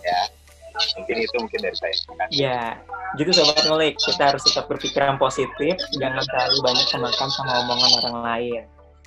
ya 0.04 0.45
mungkin 0.98 1.16
itu 1.22 1.36
mungkin 1.40 1.60
dari 1.64 1.78
saya 1.78 1.94
ya 2.32 2.62
gitu 3.16 3.32
sobat 3.32 3.64
ngulik 3.66 3.96
kita 4.00 4.24
harus 4.34 4.44
tetap 4.44 4.66
berpikiran 4.68 5.16
positif 5.16 5.76
jangan 5.98 6.24
terlalu 6.28 6.58
banyak 6.64 6.88
kemakan 6.92 7.30
sama 7.32 7.52
omongan 7.66 7.92
orang 8.04 8.20
lain 8.24 8.64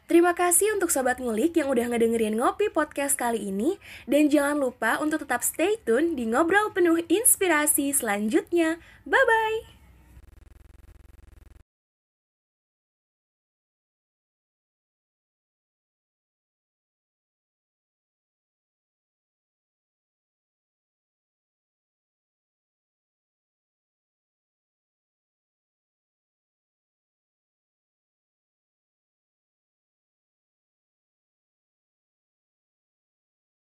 Terima 0.09 0.33
kasih 0.33 0.73
untuk 0.73 0.89
Sobat 0.89 1.21
Ngulik 1.21 1.53
yang 1.61 1.69
udah 1.69 1.93
ngedengerin 1.93 2.33
Ngopi 2.41 2.73
Podcast 2.73 3.21
kali 3.21 3.53
ini. 3.53 3.77
Dan 4.09 4.33
jangan 4.33 4.57
lupa 4.57 4.97
untuk 5.05 5.29
tetap 5.29 5.45
stay 5.45 5.77
tune 5.85 6.17
di 6.17 6.25
Ngobrol 6.25 6.73
Penuh 6.73 7.05
Inspirasi 7.13 7.93
selanjutnya. 7.93 8.81
Bye-bye! 9.05 9.78